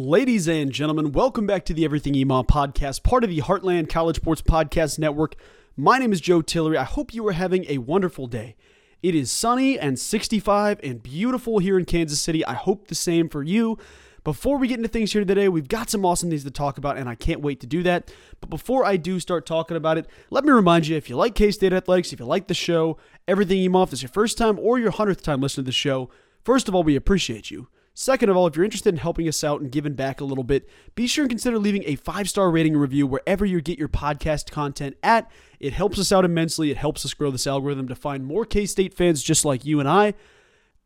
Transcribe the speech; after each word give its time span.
Ladies 0.00 0.46
and 0.46 0.70
gentlemen, 0.70 1.10
welcome 1.10 1.44
back 1.44 1.64
to 1.64 1.74
the 1.74 1.84
Everything 1.84 2.14
EMAW 2.14 2.46
podcast, 2.46 3.02
part 3.02 3.24
of 3.24 3.30
the 3.30 3.40
Heartland 3.40 3.88
College 3.88 4.14
Sports 4.14 4.40
Podcast 4.40 4.96
Network. 4.96 5.34
My 5.76 5.98
name 5.98 6.12
is 6.12 6.20
Joe 6.20 6.40
Tillery. 6.40 6.76
I 6.76 6.84
hope 6.84 7.12
you 7.12 7.26
are 7.26 7.32
having 7.32 7.64
a 7.68 7.78
wonderful 7.78 8.28
day. 8.28 8.54
It 9.02 9.16
is 9.16 9.28
sunny 9.28 9.76
and 9.76 9.98
65 9.98 10.78
and 10.84 11.02
beautiful 11.02 11.58
here 11.58 11.76
in 11.76 11.84
Kansas 11.84 12.20
City. 12.20 12.44
I 12.44 12.54
hope 12.54 12.86
the 12.86 12.94
same 12.94 13.28
for 13.28 13.42
you. 13.42 13.76
Before 14.22 14.56
we 14.56 14.68
get 14.68 14.76
into 14.76 14.88
things 14.88 15.12
here 15.12 15.24
today, 15.24 15.48
we've 15.48 15.66
got 15.66 15.90
some 15.90 16.04
awesome 16.04 16.30
things 16.30 16.44
to 16.44 16.52
talk 16.52 16.78
about, 16.78 16.96
and 16.96 17.08
I 17.08 17.16
can't 17.16 17.40
wait 17.40 17.58
to 17.62 17.66
do 17.66 17.82
that. 17.82 18.12
But 18.40 18.50
before 18.50 18.84
I 18.84 18.98
do 18.98 19.18
start 19.18 19.46
talking 19.46 19.76
about 19.76 19.98
it, 19.98 20.06
let 20.30 20.44
me 20.44 20.52
remind 20.52 20.86
you 20.86 20.96
if 20.96 21.10
you 21.10 21.16
like 21.16 21.34
K 21.34 21.50
State 21.50 21.72
Athletics, 21.72 22.12
if 22.12 22.20
you 22.20 22.24
like 22.26 22.46
the 22.46 22.54
show, 22.54 22.98
Everything 23.26 23.58
EMAW, 23.68 23.82
if 23.82 23.90
this 23.90 23.98
is 23.98 24.02
your 24.04 24.10
first 24.10 24.38
time 24.38 24.60
or 24.60 24.78
your 24.78 24.92
100th 24.92 25.22
time 25.22 25.40
listening 25.40 25.64
to 25.64 25.70
the 25.70 25.72
show, 25.72 26.08
first 26.44 26.68
of 26.68 26.76
all, 26.76 26.84
we 26.84 26.94
appreciate 26.94 27.50
you. 27.50 27.66
Second 28.00 28.28
of 28.28 28.36
all, 28.36 28.46
if 28.46 28.54
you're 28.54 28.64
interested 28.64 28.94
in 28.94 29.00
helping 29.00 29.26
us 29.26 29.42
out 29.42 29.60
and 29.60 29.72
giving 29.72 29.94
back 29.94 30.20
a 30.20 30.24
little 30.24 30.44
bit, 30.44 30.68
be 30.94 31.08
sure 31.08 31.24
and 31.24 31.30
consider 31.30 31.58
leaving 31.58 31.82
a 31.84 31.96
five 31.96 32.28
star 32.28 32.48
rating 32.48 32.74
and 32.74 32.80
review 32.80 33.08
wherever 33.08 33.44
you 33.44 33.60
get 33.60 33.76
your 33.76 33.88
podcast 33.88 34.52
content 34.52 34.96
at. 35.02 35.28
It 35.58 35.72
helps 35.72 35.98
us 35.98 36.12
out 36.12 36.24
immensely. 36.24 36.70
It 36.70 36.76
helps 36.76 37.04
us 37.04 37.12
grow 37.12 37.32
this 37.32 37.44
algorithm 37.44 37.88
to 37.88 37.96
find 37.96 38.24
more 38.24 38.44
K 38.44 38.66
State 38.66 38.94
fans 38.94 39.20
just 39.20 39.44
like 39.44 39.64
you 39.64 39.80
and 39.80 39.88
I. 39.88 40.14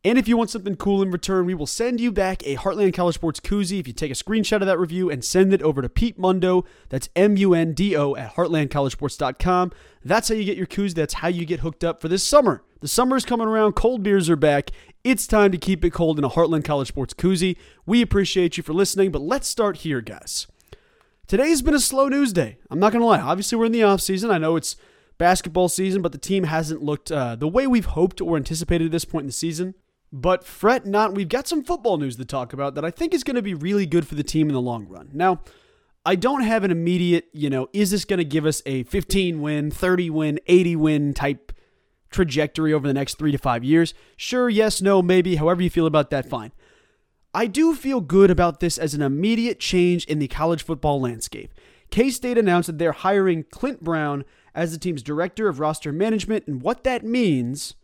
And 0.05 0.19
if 0.19 0.27
you 0.27 0.37
want 0.37 0.51
something 0.51 0.75
cool 0.75 1.01
in 1.01 1.13
return, 1.13 1.47
we 1.47 1.55
will 1.55 1.67
send 1.67 2.01
you 2.01 2.11
back 2.11 2.43
a 2.45 2.57
Heartland 2.57 2.93
College 2.93 3.15
Sports 3.15 3.39
koozie 3.39 3.79
if 3.79 3.87
you 3.87 3.93
take 3.93 4.11
a 4.11 4.15
screenshot 4.15 4.61
of 4.61 4.67
that 4.67 4.79
review 4.79 5.09
and 5.09 5.25
send 5.25 5.55
it 5.55 5.63
over 5.63 5.81
to 5.81 5.89
Pete 5.89 6.19
Mundo. 6.19 6.65
That's 6.89 7.09
M 7.15 7.37
U 7.37 7.55
N 7.55 7.73
D 7.73 7.97
O 7.97 8.17
at 8.17 8.35
heartlandcollegesports.com. 8.35 9.71
That's 10.05 10.29
how 10.29 10.35
you 10.35 10.45
get 10.45 10.57
your 10.57 10.67
koozie. 10.67 10.95
That's 10.95 11.15
how 11.15 11.29
you 11.29 11.45
get 11.45 11.61
hooked 11.61 11.85
up 11.85 12.01
for 12.01 12.09
this 12.09 12.25
summer. 12.25 12.65
The 12.81 12.89
summer 12.89 13.15
is 13.15 13.25
coming 13.25 13.47
around. 13.47 13.75
Cold 13.75 14.03
beers 14.03 14.29
are 14.29 14.35
back. 14.35 14.71
It's 15.05 15.29
time 15.29 15.53
to 15.53 15.59
keep 15.59 15.85
it 15.85 15.93
cold 15.93 16.19
in 16.19 16.25
a 16.25 16.31
Heartland 16.31 16.65
College 16.65 16.89
Sports 16.89 17.15
koozie. 17.15 17.57
We 17.87 18.03
appreciate 18.03 18.57
you 18.57 18.65
for 18.65 18.73
listening, 18.73 19.13
but 19.13 19.23
let's 19.23 19.47
start 19.47 19.79
here, 19.79 20.01
guys. 20.01 20.49
Today's 21.29 21.63
been 21.63 21.75
a 21.75 21.81
slow 21.81 22.09
news 22.09 22.33
day. 22.33 22.59
I'm 22.71 22.81
not 22.81 22.91
going 22.91 23.03
to 23.03 23.07
lie. 23.07 23.21
Obviously, 23.21 23.57
we're 23.57 23.67
in 23.67 23.73
the 23.73 23.85
off 23.85 24.01
season. 24.01 24.33
I 24.33 24.39
know 24.39 24.57
it's 24.57 24.75
basketball 25.17 25.69
season, 25.69 26.03
but 26.03 26.11
the 26.11 26.19
team 26.19 26.43
hasn't 26.43 26.83
looked 26.83 27.13
uh, 27.13 27.37
the 27.37 27.47
way 27.47 27.69
we've 27.69 27.85
hoped 27.85 28.21
or 28.21 28.37
anticipated 28.37 28.87
at 28.87 28.91
this 28.91 29.05
point 29.05 29.23
in 29.23 29.29
the 29.29 29.33
season. 29.33 29.77
But 30.13 30.45
fret 30.45 30.85
not, 30.85 31.15
we've 31.15 31.29
got 31.29 31.49
some 31.49 31.65
football 31.65 31.97
news 31.97 32.17
to 32.17 32.25
talk 32.27 32.53
about 32.53 32.75
that 32.75 32.85
I 32.85 32.91
think 32.91 33.15
is 33.15 33.25
going 33.25 33.37
to 33.37 33.43
be 33.43 33.55
really 33.55 33.87
good 33.87 34.07
for 34.07 34.15
the 34.15 34.23
team 34.23 34.49
in 34.49 34.55
the 34.55 34.61
long 34.61 34.87
run. 34.87 35.09
Now, 35.15 35.41
I 36.05 36.17
don't 36.17 36.43
have 36.43 36.65
an 36.65 36.71
immediate, 36.71 37.29
you 37.33 37.49
know, 37.49 37.69
is 37.73 37.93
this 37.93 38.05
going 38.05 38.19
to 38.19 38.25
give 38.25 38.45
us 38.45 38.61
a 38.67 38.83
15 38.85 39.41
win, 39.41 39.71
30 39.71 40.11
win, 40.11 40.41
80 40.47 40.77
win 40.77 41.15
type 41.15 41.53
trajectory 42.11 42.75
over 42.75 42.87
the 42.87 42.93
next 42.93 43.19
three 43.19 43.33
to 43.33 43.39
five 43.39 43.65
years? 43.65 43.95
Sure, 44.17 44.51
yes, 44.51 44.83
no, 44.83 45.01
maybe, 45.01 45.37
however 45.37 45.63
you 45.63 45.71
feel 45.71 45.87
about 45.87 46.11
that, 46.11 46.29
fine. 46.29 46.53
I 47.33 47.47
do 47.47 47.75
feel 47.75 48.03
good 48.03 48.31
about 48.31 48.61
this 48.61 48.77
as 48.77 48.93
an 48.93 49.01
immediate 49.01 49.59
change 49.59 50.05
in 50.05 50.19
the 50.19 50.29
college 50.29 50.63
football 50.63 51.01
landscape. 51.01 51.55
K 51.91 52.11
State 52.11 52.37
announced 52.37 52.67
that 52.67 52.79
they're 52.79 52.93
hiring 52.93 53.45
Clint 53.45 53.83
Brown 53.83 54.25
as 54.55 54.73
the 54.73 54.79
team's 54.79 55.03
director 55.03 55.49
of 55.49 55.61
roster 55.61 55.93
management, 55.93 56.47
and 56.47 56.61
what 56.61 56.85
that 56.85 57.05
means 57.05 57.75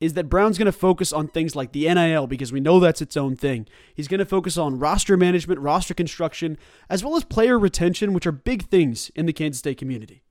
is 0.00 0.14
that 0.14 0.28
Brown's 0.28 0.58
going 0.58 0.66
to 0.66 0.72
focus 0.72 1.12
on 1.12 1.28
things 1.28 1.56
like 1.56 1.72
the 1.72 1.92
NIL 1.92 2.26
because 2.26 2.52
we 2.52 2.60
know 2.60 2.78
that's 2.78 3.00
its 3.00 3.16
own 3.16 3.34
thing. 3.34 3.66
He's 3.94 4.08
going 4.08 4.18
to 4.18 4.26
focus 4.26 4.58
on 4.58 4.78
roster 4.78 5.16
management, 5.16 5.60
roster 5.60 5.94
construction, 5.94 6.58
as 6.90 7.02
well 7.02 7.16
as 7.16 7.24
player 7.24 7.58
retention, 7.58 8.12
which 8.12 8.26
are 8.26 8.32
big 8.32 8.64
things 8.64 9.10
in 9.14 9.26
the 9.26 9.32
Kansas 9.32 9.60
State 9.60 9.78
community. 9.78 10.22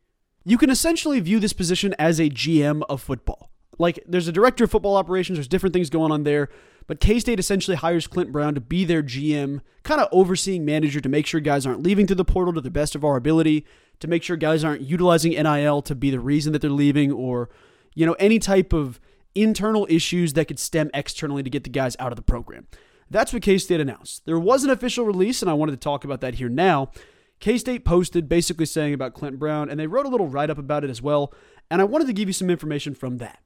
You 0.43 0.57
can 0.59 0.69
essentially 0.69 1.19
view 1.19 1.39
this 1.39 1.53
position 1.53 1.95
as 1.97 2.19
a 2.19 2.29
GM 2.29 2.83
of 2.87 3.01
football. 3.01 3.49
Like 3.79 3.99
there's 4.07 4.27
a 4.27 4.31
director 4.31 4.65
of 4.65 4.71
football 4.71 4.95
operations, 4.95 5.37
there's 5.37 5.47
different 5.47 5.73
things 5.73 5.89
going 5.89 6.11
on 6.11 6.23
there, 6.23 6.49
but 6.87 6.99
K 6.99 7.19
State 7.19 7.39
essentially 7.39 7.75
hires 7.75 8.07
Clint 8.07 8.31
Brown 8.31 8.53
to 8.53 8.61
be 8.61 8.85
their 8.85 9.01
GM, 9.01 9.61
kind 9.83 9.99
of 9.99 10.07
overseeing 10.11 10.63
manager 10.63 11.01
to 11.01 11.09
make 11.09 11.25
sure 11.25 11.39
guys 11.39 11.65
aren't 11.65 11.83
leaving 11.83 12.05
through 12.05 12.17
the 12.17 12.25
portal 12.25 12.53
to 12.53 12.61
the 12.61 12.69
best 12.69 12.95
of 12.95 13.03
our 13.03 13.17
ability, 13.17 13.65
to 13.99 14.07
make 14.07 14.23
sure 14.23 14.37
guys 14.37 14.63
aren't 14.63 14.81
utilizing 14.81 15.31
NIL 15.31 15.81
to 15.81 15.95
be 15.95 16.11
the 16.11 16.19
reason 16.19 16.53
that 16.53 16.61
they're 16.61 16.69
leaving, 16.69 17.11
or, 17.11 17.49
you 17.95 18.05
know, 18.05 18.13
any 18.13 18.37
type 18.39 18.71
of 18.71 18.99
internal 19.35 19.85
issues 19.89 20.33
that 20.33 20.47
could 20.47 20.59
stem 20.59 20.89
externally 20.93 21.43
to 21.43 21.49
get 21.49 21.63
the 21.63 21.69
guys 21.69 21.95
out 21.99 22.11
of 22.11 22.15
the 22.15 22.21
program. 22.21 22.67
That's 23.09 23.31
what 23.31 23.43
K 23.43 23.57
State 23.57 23.79
announced. 23.79 24.25
There 24.25 24.39
was 24.39 24.63
an 24.63 24.69
official 24.69 25.05
release, 25.05 25.41
and 25.41 25.51
I 25.51 25.53
wanted 25.53 25.73
to 25.73 25.77
talk 25.77 26.03
about 26.03 26.21
that 26.21 26.35
here 26.35 26.49
now. 26.49 26.91
K 27.39 27.57
State 27.57 27.85
posted 27.85 28.27
basically 28.27 28.65
saying 28.65 28.93
about 28.93 29.13
Clint 29.13 29.37
Brown, 29.37 29.69
and 29.69 29.79
they 29.79 29.87
wrote 29.87 30.05
a 30.05 30.09
little 30.09 30.27
write 30.27 30.49
up 30.49 30.57
about 30.57 30.83
it 30.83 30.89
as 30.89 31.01
well. 31.01 31.33
And 31.69 31.81
I 31.81 31.85
wanted 31.85 32.07
to 32.07 32.13
give 32.13 32.29
you 32.29 32.33
some 32.33 32.49
information 32.49 32.95
from 32.95 33.17
that. 33.17 33.39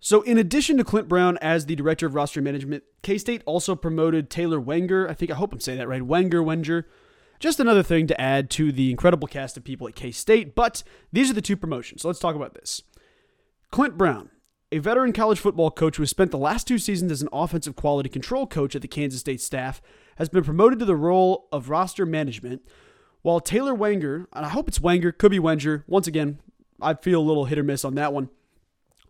So, 0.00 0.22
in 0.22 0.38
addition 0.38 0.76
to 0.76 0.84
Clint 0.84 1.08
Brown 1.08 1.38
as 1.38 1.66
the 1.66 1.74
director 1.74 2.06
of 2.06 2.14
roster 2.14 2.40
management, 2.40 2.84
K 3.02 3.18
State 3.18 3.42
also 3.46 3.74
promoted 3.74 4.30
Taylor 4.30 4.60
Wenger. 4.60 5.08
I 5.08 5.14
think, 5.14 5.30
I 5.30 5.34
hope 5.34 5.52
I'm 5.52 5.60
saying 5.60 5.78
that 5.78 5.88
right. 5.88 6.02
Wenger, 6.02 6.42
Wenger. 6.42 6.86
Just 7.40 7.60
another 7.60 7.82
thing 7.82 8.06
to 8.08 8.20
add 8.20 8.50
to 8.50 8.72
the 8.72 8.90
incredible 8.90 9.28
cast 9.28 9.56
of 9.56 9.64
people 9.64 9.88
at 9.88 9.94
K 9.94 10.10
State. 10.12 10.54
But 10.54 10.82
these 11.12 11.30
are 11.30 11.34
the 11.34 11.42
two 11.42 11.56
promotions. 11.56 12.02
So, 12.02 12.08
let's 12.08 12.20
talk 12.20 12.36
about 12.36 12.54
this. 12.54 12.82
Clint 13.70 13.98
Brown, 13.98 14.30
a 14.70 14.78
veteran 14.78 15.12
college 15.12 15.38
football 15.38 15.70
coach 15.70 15.96
who 15.96 16.02
has 16.02 16.10
spent 16.10 16.30
the 16.30 16.38
last 16.38 16.66
two 16.66 16.78
seasons 16.78 17.10
as 17.10 17.22
an 17.22 17.28
offensive 17.32 17.74
quality 17.74 18.08
control 18.08 18.46
coach 18.46 18.76
at 18.76 18.82
the 18.82 18.88
Kansas 18.88 19.20
State 19.20 19.40
staff, 19.40 19.80
has 20.16 20.28
been 20.28 20.44
promoted 20.44 20.78
to 20.78 20.84
the 20.84 20.96
role 20.96 21.48
of 21.52 21.70
roster 21.70 22.04
management, 22.04 22.62
while 23.22 23.40
Taylor 23.40 23.74
Wenger, 23.74 24.28
and 24.32 24.44
I 24.44 24.50
hope 24.50 24.68
it's 24.68 24.80
Wenger, 24.80 25.12
could 25.12 25.30
be 25.30 25.38
Wenger, 25.38 25.84
once 25.86 26.06
again, 26.06 26.40
I 26.80 26.94
feel 26.94 27.20
a 27.20 27.22
little 27.22 27.46
hit 27.46 27.58
or 27.58 27.62
miss 27.62 27.84
on 27.84 27.94
that 27.94 28.12
one, 28.12 28.28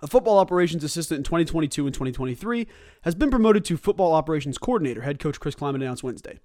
a 0.01 0.07
football 0.07 0.39
operations 0.39 0.85
assistant 0.85 1.19
in 1.19 1.25
2022 1.25 1.87
and 1.87 1.95
2023, 1.95 2.69
has 3.03 3.15
been 3.17 3.31
promoted 3.31 3.65
to 3.65 3.77
football 3.77 4.13
operations 4.13 4.59
coordinator, 4.59 5.03
head 5.03 5.19
coach 5.19 5.41
Chris 5.41 5.57
Klieman 5.57 5.77
announced 5.77 6.05
Wednesday. 6.05 6.39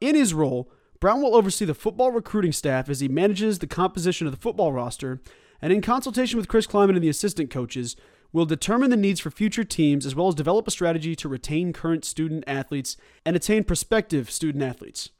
In 0.00 0.14
his 0.14 0.32
role, 0.32 0.70
Brown 1.00 1.22
will 1.22 1.36
oversee 1.36 1.64
the 1.64 1.74
football 1.74 2.10
recruiting 2.10 2.52
staff 2.52 2.88
as 2.88 3.00
he 3.00 3.08
manages 3.08 3.58
the 3.58 3.66
composition 3.66 4.26
of 4.26 4.32
the 4.32 4.40
football 4.40 4.72
roster, 4.72 5.20
and 5.60 5.72
in 5.72 5.82
consultation 5.82 6.38
with 6.38 6.48
Chris 6.48 6.66
Klieman 6.66 6.94
and 6.94 7.02
the 7.02 7.08
assistant 7.08 7.50
coaches, 7.50 7.94
will 8.32 8.46
determine 8.46 8.90
the 8.90 8.96
needs 8.96 9.20
for 9.20 9.30
future 9.30 9.64
teams 9.64 10.04
as 10.04 10.14
well 10.14 10.28
as 10.28 10.34
develop 10.34 10.68
a 10.68 10.70
strategy 10.70 11.14
to 11.16 11.28
retain 11.28 11.72
current 11.72 12.04
student 12.04 12.44
athletes 12.46 12.96
and 13.24 13.34
attain 13.36 13.64
prospective 13.64 14.30
student 14.30 14.62
athletes. 14.62 15.10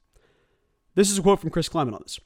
This 0.95 1.09
is 1.09 1.17
a 1.17 1.21
quote 1.21 1.39
from 1.39 1.49
Chris 1.49 1.69
Klieman 1.69 1.93
on 1.93 2.01
this. 2.03 2.19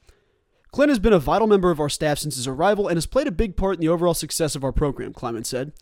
Clint 0.72 0.90
has 0.90 0.98
been 0.98 1.12
a 1.12 1.18
vital 1.18 1.46
member 1.46 1.70
of 1.70 1.78
our 1.78 1.88
staff 1.88 2.18
since 2.18 2.34
his 2.34 2.48
arrival 2.48 2.88
and 2.88 2.96
has 2.96 3.06
played 3.06 3.28
a 3.28 3.32
big 3.32 3.56
part 3.56 3.76
in 3.76 3.80
the 3.80 3.88
overall 3.88 4.14
success 4.14 4.56
of 4.56 4.64
our 4.64 4.72
program, 4.72 5.12
Klieman 5.12 5.46
said. 5.46 5.72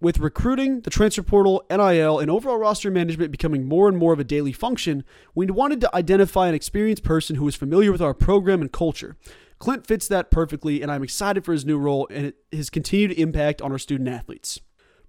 With 0.00 0.20
recruiting, 0.20 0.82
the 0.82 0.90
transfer 0.90 1.24
portal, 1.24 1.64
NIL, 1.68 2.20
and 2.20 2.30
overall 2.30 2.56
roster 2.56 2.88
management 2.88 3.32
becoming 3.32 3.66
more 3.66 3.88
and 3.88 3.98
more 3.98 4.12
of 4.12 4.20
a 4.20 4.24
daily 4.24 4.52
function, 4.52 5.02
we 5.34 5.46
wanted 5.46 5.80
to 5.80 5.96
identify 5.96 6.46
an 6.46 6.54
experienced 6.54 7.02
person 7.02 7.34
who 7.34 7.48
is 7.48 7.56
familiar 7.56 7.90
with 7.90 8.00
our 8.00 8.14
program 8.14 8.60
and 8.60 8.70
culture. 8.70 9.16
Clint 9.58 9.86
fits 9.86 10.06
that 10.08 10.30
perfectly, 10.30 10.82
and 10.82 10.90
I'm 10.90 11.02
excited 11.02 11.44
for 11.44 11.52
his 11.52 11.64
new 11.64 11.78
role 11.78 12.06
and 12.10 12.32
his 12.52 12.70
continued 12.70 13.12
impact 13.18 13.60
on 13.60 13.72
our 13.72 13.78
student 13.78 14.08
athletes. 14.08 14.60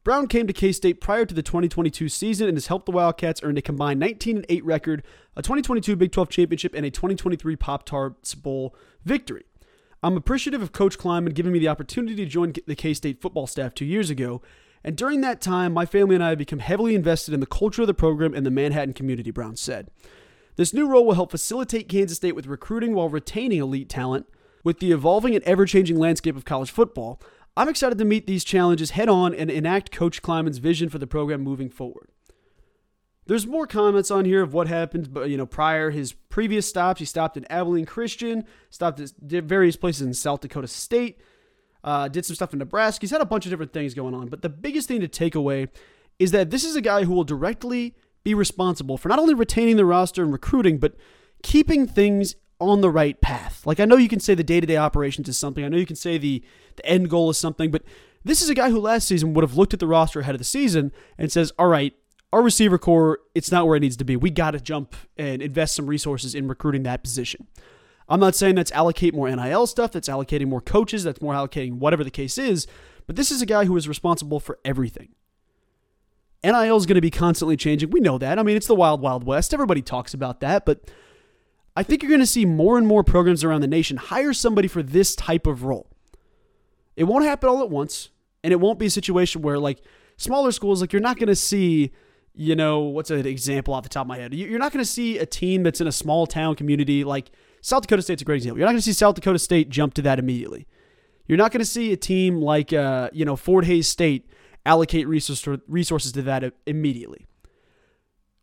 Brown 0.03 0.27
came 0.27 0.47
to 0.47 0.53
K 0.53 0.71
State 0.71 1.01
prior 1.01 1.25
to 1.25 1.35
the 1.35 1.43
2022 1.43 2.09
season 2.09 2.47
and 2.47 2.57
has 2.57 2.67
helped 2.67 2.85
the 2.85 2.91
Wildcats 2.91 3.41
earn 3.43 3.57
a 3.57 3.61
combined 3.61 3.99
19 3.99 4.45
8 4.49 4.65
record, 4.65 5.03
a 5.35 5.41
2022 5.41 5.95
Big 5.95 6.11
12 6.11 6.29
championship, 6.29 6.73
and 6.73 6.85
a 6.85 6.89
2023 6.89 7.55
Pop 7.57 7.85
Tarts 7.85 8.33
Bowl 8.33 8.75
victory. 9.03 9.45
I'm 10.01 10.15
appreciative 10.15 10.61
of 10.61 10.71
Coach 10.71 10.97
Klieman 10.97 11.33
giving 11.33 11.51
me 11.51 11.59
the 11.59 11.67
opportunity 11.67 12.15
to 12.15 12.25
join 12.25 12.53
the 12.65 12.75
K 12.75 12.93
State 12.93 13.21
football 13.21 13.45
staff 13.45 13.75
two 13.75 13.85
years 13.85 14.09
ago, 14.09 14.41
and 14.83 14.95
during 14.95 15.21
that 15.21 15.41
time, 15.41 15.73
my 15.73 15.85
family 15.85 16.15
and 16.15 16.23
I 16.23 16.29
have 16.29 16.37
become 16.37 16.59
heavily 16.59 16.95
invested 16.95 17.33
in 17.33 17.41
the 17.41 17.45
culture 17.45 17.81
of 17.81 17.87
the 17.87 17.93
program 17.93 18.33
and 18.33 18.45
the 18.45 18.51
Manhattan 18.51 18.93
community, 18.93 19.31
Brown 19.31 19.57
said. 19.57 19.91
This 20.55 20.73
new 20.73 20.87
role 20.87 21.05
will 21.05 21.13
help 21.13 21.31
facilitate 21.31 21.89
Kansas 21.89 22.17
State 22.17 22.35
with 22.35 22.47
recruiting 22.47 22.93
while 22.95 23.09
retaining 23.09 23.59
elite 23.59 23.89
talent, 23.89 24.25
with 24.63 24.79
the 24.79 24.91
evolving 24.91 25.35
and 25.35 25.43
ever 25.43 25.65
changing 25.65 25.97
landscape 25.97 26.35
of 26.35 26.45
college 26.45 26.71
football, 26.71 27.21
I'm 27.55 27.69
excited 27.69 27.97
to 27.97 28.05
meet 28.05 28.27
these 28.27 28.43
challenges 28.43 28.91
head 28.91 29.09
on 29.09 29.33
and 29.33 29.49
enact 29.49 29.91
Coach 29.91 30.21
Klieman's 30.21 30.59
vision 30.59 30.89
for 30.89 30.97
the 30.97 31.07
program 31.07 31.41
moving 31.41 31.69
forward. 31.69 32.09
There's 33.25 33.45
more 33.45 33.67
comments 33.67 34.09
on 34.09 34.25
here 34.25 34.41
of 34.41 34.53
what 34.53 34.67
happened, 34.67 35.13
but 35.13 35.29
you 35.29 35.37
know, 35.37 35.45
prior 35.45 35.91
his 35.91 36.13
previous 36.13 36.67
stops. 36.67 36.99
He 36.99 37.05
stopped 37.05 37.37
at 37.37 37.45
Abilene 37.49 37.85
Christian, 37.85 38.45
stopped 38.71 38.99
at 38.99 39.11
various 39.21 39.75
places 39.75 40.01
in 40.01 40.13
South 40.15 40.39
Dakota 40.39 40.67
State, 40.67 41.19
uh, 41.83 42.07
did 42.07 42.25
some 42.25 42.35
stuff 42.35 42.53
in 42.53 42.59
Nebraska. 42.59 43.01
He's 43.01 43.11
had 43.11 43.21
a 43.21 43.25
bunch 43.25 43.45
of 43.45 43.51
different 43.51 43.71
things 43.71 43.93
going 43.93 44.15
on, 44.15 44.29
but 44.29 44.41
the 44.41 44.49
biggest 44.49 44.87
thing 44.87 44.99
to 45.01 45.07
take 45.07 45.35
away 45.35 45.67
is 46.17 46.31
that 46.31 46.49
this 46.49 46.63
is 46.63 46.75
a 46.75 46.81
guy 46.81 47.03
who 47.03 47.13
will 47.13 47.23
directly 47.23 47.95
be 48.23 48.33
responsible 48.33 48.97
for 48.97 49.09
not 49.09 49.19
only 49.19 49.33
retaining 49.33 49.77
the 49.77 49.85
roster 49.85 50.23
and 50.23 50.33
recruiting, 50.33 50.79
but 50.79 50.95
keeping 51.43 51.87
things 51.87 52.35
on 52.59 52.81
the 52.81 52.89
right 52.89 53.19
path. 53.21 53.65
Like 53.65 53.79
I 53.79 53.85
know 53.85 53.97
you 53.97 54.09
can 54.09 54.19
say 54.19 54.35
the 54.35 54.43
day-to-day 54.43 54.77
operations 54.77 55.29
is 55.29 55.37
something. 55.37 55.63
I 55.63 55.67
know 55.69 55.77
you 55.77 55.85
can 55.85 55.95
say 55.95 56.17
the 56.17 56.43
the 56.75 56.85
end 56.85 57.09
goal 57.09 57.29
is 57.29 57.37
something, 57.37 57.71
but 57.71 57.83
this 58.23 58.41
is 58.41 58.49
a 58.49 58.53
guy 58.53 58.69
who 58.69 58.79
last 58.79 59.07
season 59.07 59.33
would 59.33 59.43
have 59.43 59.57
looked 59.57 59.73
at 59.73 59.79
the 59.79 59.87
roster 59.87 60.19
ahead 60.19 60.35
of 60.35 60.39
the 60.39 60.45
season 60.45 60.91
and 61.17 61.31
says, 61.31 61.51
"All 61.57 61.67
right, 61.67 61.93
our 62.31 62.41
receiver 62.41 62.77
corps, 62.77 63.19
it's 63.33 63.51
not 63.51 63.67
where 63.67 63.75
it 63.75 63.81
needs 63.81 63.97
to 63.97 64.03
be. 64.03 64.15
We 64.15 64.29
got 64.29 64.51
to 64.51 64.59
jump 64.59 64.95
and 65.17 65.41
invest 65.41 65.75
some 65.75 65.87
resources 65.87 66.35
in 66.35 66.47
recruiting 66.47 66.83
that 66.83 67.03
position." 67.03 67.47
I'm 68.09 68.19
not 68.19 68.35
saying 68.35 68.55
that's 68.55 68.71
allocate 68.71 69.13
more 69.13 69.29
NIL 69.29 69.67
stuff, 69.67 69.91
that's 69.91 70.09
allocating 70.09 70.47
more 70.47 70.61
coaches, 70.61 71.03
that's 71.03 71.21
more 71.21 71.33
allocating 71.33 71.73
whatever 71.73 72.03
the 72.03 72.09
case 72.09 72.39
is, 72.39 72.65
but 73.05 73.15
this 73.15 73.29
is 73.29 73.41
a 73.41 73.45
guy 73.45 73.65
who 73.65 73.77
is 73.77 73.87
responsible 73.87 74.39
for 74.39 74.57
everything. 74.65 75.09
NIL 76.43 76.77
is 76.77 76.85
going 76.87 76.95
to 76.95 77.01
be 77.01 77.11
constantly 77.11 77.55
changing. 77.55 77.91
We 77.91 77.99
know 77.99 78.17
that. 78.17 78.39
I 78.39 78.43
mean, 78.43 78.57
it's 78.57 78.67
the 78.67 78.75
wild, 78.75 79.01
wild 79.01 79.25
west. 79.25 79.53
Everybody 79.53 79.81
talks 79.81 80.13
about 80.13 80.39
that, 80.39 80.65
but 80.65 80.89
I 81.75 81.83
think 81.83 82.01
you're 82.01 82.09
going 82.09 82.19
to 82.19 82.25
see 82.25 82.45
more 82.45 82.77
and 82.77 82.85
more 82.85 83.03
programs 83.03 83.43
around 83.43 83.61
the 83.61 83.67
nation 83.67 83.97
hire 83.97 84.33
somebody 84.33 84.67
for 84.67 84.83
this 84.83 85.15
type 85.15 85.47
of 85.47 85.63
role. 85.63 85.89
It 86.95 87.05
won't 87.05 87.23
happen 87.23 87.47
all 87.47 87.61
at 87.61 87.69
once, 87.69 88.09
and 88.43 88.51
it 88.51 88.57
won't 88.57 88.79
be 88.79 88.87
a 88.87 88.89
situation 88.89 89.41
where, 89.41 89.57
like, 89.57 89.81
smaller 90.17 90.51
schools, 90.51 90.81
like, 90.81 90.91
you're 90.91 91.01
not 91.01 91.17
going 91.17 91.27
to 91.27 91.35
see, 91.35 91.91
you 92.33 92.55
know, 92.55 92.79
what's 92.79 93.11
an 93.11 93.25
example 93.25 93.73
off 93.73 93.83
the 93.83 93.89
top 93.89 94.01
of 94.01 94.07
my 94.07 94.17
head? 94.17 94.33
You're 94.33 94.59
not 94.59 94.73
going 94.73 94.83
to 94.83 94.91
see 94.91 95.17
a 95.17 95.25
team 95.25 95.63
that's 95.63 95.79
in 95.79 95.87
a 95.87 95.91
small 95.91 96.27
town 96.27 96.55
community, 96.55 97.03
like 97.03 97.31
South 97.61 97.83
Dakota 97.83 98.01
State's 98.01 98.21
a 98.21 98.25
great 98.25 98.37
example. 98.37 98.57
You're 98.57 98.67
not 98.67 98.73
going 98.73 98.79
to 98.79 98.85
see 98.85 98.93
South 98.93 99.15
Dakota 99.15 99.39
State 99.39 99.69
jump 99.69 99.93
to 99.93 100.01
that 100.01 100.19
immediately. 100.19 100.67
You're 101.27 101.37
not 101.37 101.51
going 101.51 101.59
to 101.59 101.65
see 101.65 101.93
a 101.93 101.97
team 101.97 102.41
like, 102.41 102.73
uh, 102.73 103.09
you 103.13 103.23
know, 103.23 103.35
Fort 103.35 103.65
Hays 103.65 103.87
State 103.87 104.27
allocate 104.65 105.07
resources 105.07 106.11
to 106.11 106.21
that 106.23 106.53
immediately 106.65 107.27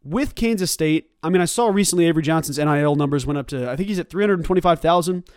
with 0.06 0.34
Kansas 0.34 0.70
State, 0.70 1.10
I 1.22 1.28
mean, 1.28 1.42
I 1.42 1.46
saw 1.46 1.68
recently 1.68 2.06
Avery 2.06 2.22
Johnson's 2.22 2.58
NIL 2.58 2.94
numbers 2.94 3.26
went 3.26 3.38
up 3.38 3.48
to, 3.48 3.70
I 3.70 3.76
think 3.76 3.88
he's 3.88 3.98
at 3.98 4.08
325,000. 4.08 5.28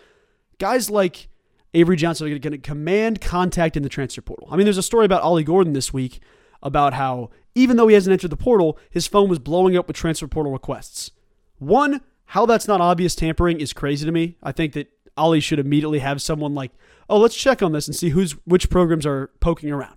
Guys 0.58 0.88
like 0.88 1.28
Avery 1.74 1.96
Johnson 1.96 2.26
are 2.26 2.38
going 2.38 2.52
to 2.52 2.58
command 2.58 3.20
contact 3.20 3.76
in 3.76 3.82
the 3.82 3.88
transfer 3.88 4.22
portal. 4.22 4.48
I 4.50 4.56
mean, 4.56 4.64
there's 4.64 4.78
a 4.78 4.82
story 4.82 5.04
about 5.04 5.22
Ollie 5.22 5.44
Gordon 5.44 5.72
this 5.72 5.92
week 5.92 6.20
about 6.62 6.94
how 6.94 7.30
even 7.54 7.76
though 7.76 7.88
he 7.88 7.94
hasn't 7.94 8.12
entered 8.12 8.30
the 8.30 8.36
portal, 8.36 8.78
his 8.90 9.06
phone 9.06 9.28
was 9.28 9.38
blowing 9.38 9.76
up 9.76 9.88
with 9.88 9.96
transfer 9.96 10.28
portal 10.28 10.52
requests. 10.52 11.10
One, 11.58 12.00
how 12.26 12.46
that's 12.46 12.68
not 12.68 12.80
obvious 12.80 13.14
tampering 13.14 13.60
is 13.60 13.72
crazy 13.72 14.06
to 14.06 14.12
me. 14.12 14.36
I 14.42 14.52
think 14.52 14.74
that 14.74 14.88
Ollie 15.16 15.40
should 15.40 15.58
immediately 15.58 15.98
have 15.98 16.22
someone 16.22 16.54
like, 16.54 16.70
oh, 17.08 17.18
let's 17.18 17.34
check 17.34 17.62
on 17.62 17.72
this 17.72 17.88
and 17.88 17.96
see 17.96 18.10
who's 18.10 18.32
which 18.44 18.70
programs 18.70 19.04
are 19.04 19.30
poking 19.40 19.70
around. 19.70 19.96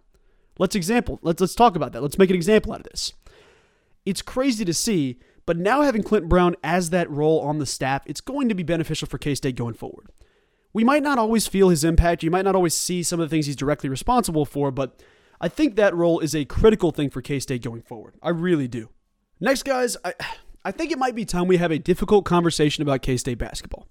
Let's 0.57 0.75
example. 0.75 1.19
Let's 1.21 1.41
let's 1.41 1.55
talk 1.55 1.75
about 1.75 1.91
that. 1.93 2.01
Let's 2.01 2.17
make 2.17 2.29
an 2.29 2.35
example 2.35 2.73
out 2.73 2.81
of 2.81 2.91
this. 2.91 3.13
It's 4.05 4.21
crazy 4.21 4.65
to 4.65 4.73
see, 4.73 5.19
but 5.45 5.57
now 5.57 5.81
having 5.81 6.03
Clint 6.03 6.29
Brown 6.29 6.55
as 6.63 6.89
that 6.89 7.09
role 7.09 7.39
on 7.41 7.59
the 7.59 7.65
staff, 7.65 8.03
it's 8.05 8.21
going 8.21 8.49
to 8.49 8.55
be 8.55 8.63
beneficial 8.63 9.07
for 9.07 9.17
K 9.17 9.35
State 9.35 9.55
going 9.55 9.73
forward. 9.73 10.07
We 10.73 10.83
might 10.83 11.03
not 11.03 11.19
always 11.19 11.47
feel 11.47 11.69
his 11.69 11.83
impact, 11.83 12.23
you 12.23 12.31
might 12.31 12.45
not 12.45 12.55
always 12.55 12.73
see 12.73 13.03
some 13.03 13.19
of 13.19 13.29
the 13.29 13.33
things 13.33 13.45
he's 13.45 13.55
directly 13.55 13.89
responsible 13.89 14.45
for, 14.45 14.71
but 14.71 15.01
I 15.39 15.47
think 15.47 15.75
that 15.75 15.95
role 15.95 16.19
is 16.19 16.33
a 16.33 16.45
critical 16.45 16.91
thing 16.91 17.09
for 17.09 17.21
K 17.21 17.39
State 17.39 17.61
going 17.61 17.81
forward. 17.81 18.15
I 18.21 18.29
really 18.29 18.67
do. 18.67 18.89
Next, 19.39 19.63
guys, 19.63 19.97
I, 20.03 20.13
I 20.65 20.71
think 20.71 20.91
it 20.91 20.97
might 20.97 21.15
be 21.15 21.25
time 21.25 21.47
we 21.47 21.57
have 21.57 21.71
a 21.71 21.79
difficult 21.79 22.25
conversation 22.25 22.81
about 22.81 23.01
K 23.01 23.17
State 23.17 23.37
basketball. 23.37 23.87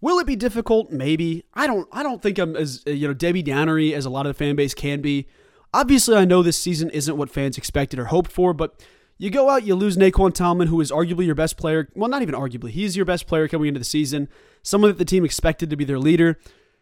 Will 0.00 0.18
it 0.18 0.26
be 0.26 0.36
difficult? 0.36 0.90
Maybe. 0.90 1.44
I 1.54 1.66
don't. 1.66 1.86
I 1.92 2.02
don't 2.02 2.22
think 2.22 2.38
I'm 2.38 2.56
as 2.56 2.82
you 2.86 3.06
know 3.06 3.14
Debbie 3.14 3.42
Downery 3.42 3.92
as 3.94 4.06
a 4.06 4.10
lot 4.10 4.26
of 4.26 4.30
the 4.30 4.44
fan 4.44 4.56
base 4.56 4.74
can 4.74 5.00
be. 5.00 5.28
Obviously, 5.72 6.16
I 6.16 6.24
know 6.24 6.42
this 6.42 6.58
season 6.58 6.90
isn't 6.90 7.16
what 7.16 7.30
fans 7.30 7.56
expected 7.56 7.98
or 7.98 8.06
hoped 8.06 8.32
for, 8.32 8.52
but 8.52 8.82
you 9.20 9.28
go 9.28 9.50
out, 9.50 9.64
you 9.64 9.74
lose 9.74 9.98
Nae'Qwan 9.98 10.32
Tomlin, 10.32 10.68
who 10.68 10.80
is 10.80 10.90
arguably 10.90 11.26
your 11.26 11.34
best 11.34 11.58
player. 11.58 11.90
Well, 11.94 12.08
not 12.08 12.22
even 12.22 12.34
arguably. 12.34 12.70
He's 12.70 12.96
your 12.96 13.04
best 13.04 13.26
player 13.26 13.48
coming 13.48 13.68
into 13.68 13.78
the 13.78 13.84
season. 13.84 14.30
Someone 14.62 14.90
that 14.90 14.96
the 14.96 15.04
team 15.04 15.26
expected 15.26 15.68
to 15.68 15.76
be 15.76 15.84
their 15.84 15.98
leader. 15.98 16.38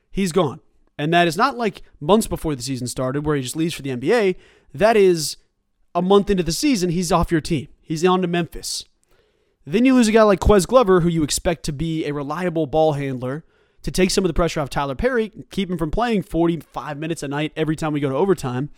He's 0.09 0.31
gone. 0.31 0.61
And 0.97 1.13
that 1.13 1.27
is 1.27 1.37
not 1.37 1.57
like 1.57 1.83
months 1.99 2.29
before 2.29 2.55
the 2.55 2.63
season 2.63 2.87
started 2.87 3.27
where 3.27 3.35
he 3.35 3.43
just 3.43 3.57
leaves 3.57 3.75
for 3.75 3.83
the 3.83 3.91
NBA. 3.91 4.37
That 4.73 4.97
is 4.97 5.37
a 5.97 6.01
month 6.01 6.31
into 6.31 6.45
the 6.45 6.53
season, 6.53 6.91
he's 6.91 7.11
off 7.11 7.33
your 7.33 7.41
team. 7.41 7.67
He's 7.83 8.05
on 8.05 8.23
to 8.23 8.29
Memphis. 8.29 8.85
Then 9.67 9.85
you 9.85 9.95
lose 9.95 10.07
a 10.07 10.13
guy 10.13 10.23
like 10.23 10.39
Ques 10.39 10.65
Glover, 10.65 11.01
who 11.01 11.09
you 11.09 11.25
expect 11.25 11.65
to 11.65 11.73
be 11.73 12.07
a 12.07 12.15
reliable 12.15 12.69
ball 12.69 12.93
handler, 12.93 13.45
to 13.83 13.91
take 13.91 14.13
some 14.13 14.23
of 14.23 14.29
the 14.29 14.35
pressure 14.35 14.61
off 14.61 14.71
Tylor 14.71 14.95
Perry, 14.95 15.33
keep 15.51 15.69
him 15.69 15.77
from 15.77 15.91
playing 15.91 16.23
45 16.23 16.99
minutes 16.99 17.25
a 17.25 17.29
night 17.29 17.53
every 17.57 17.75
time 17.75 17.93
we 17.93 17.99
go 17.99 18.11
to 18.11 18.15
overtime 18.15 18.71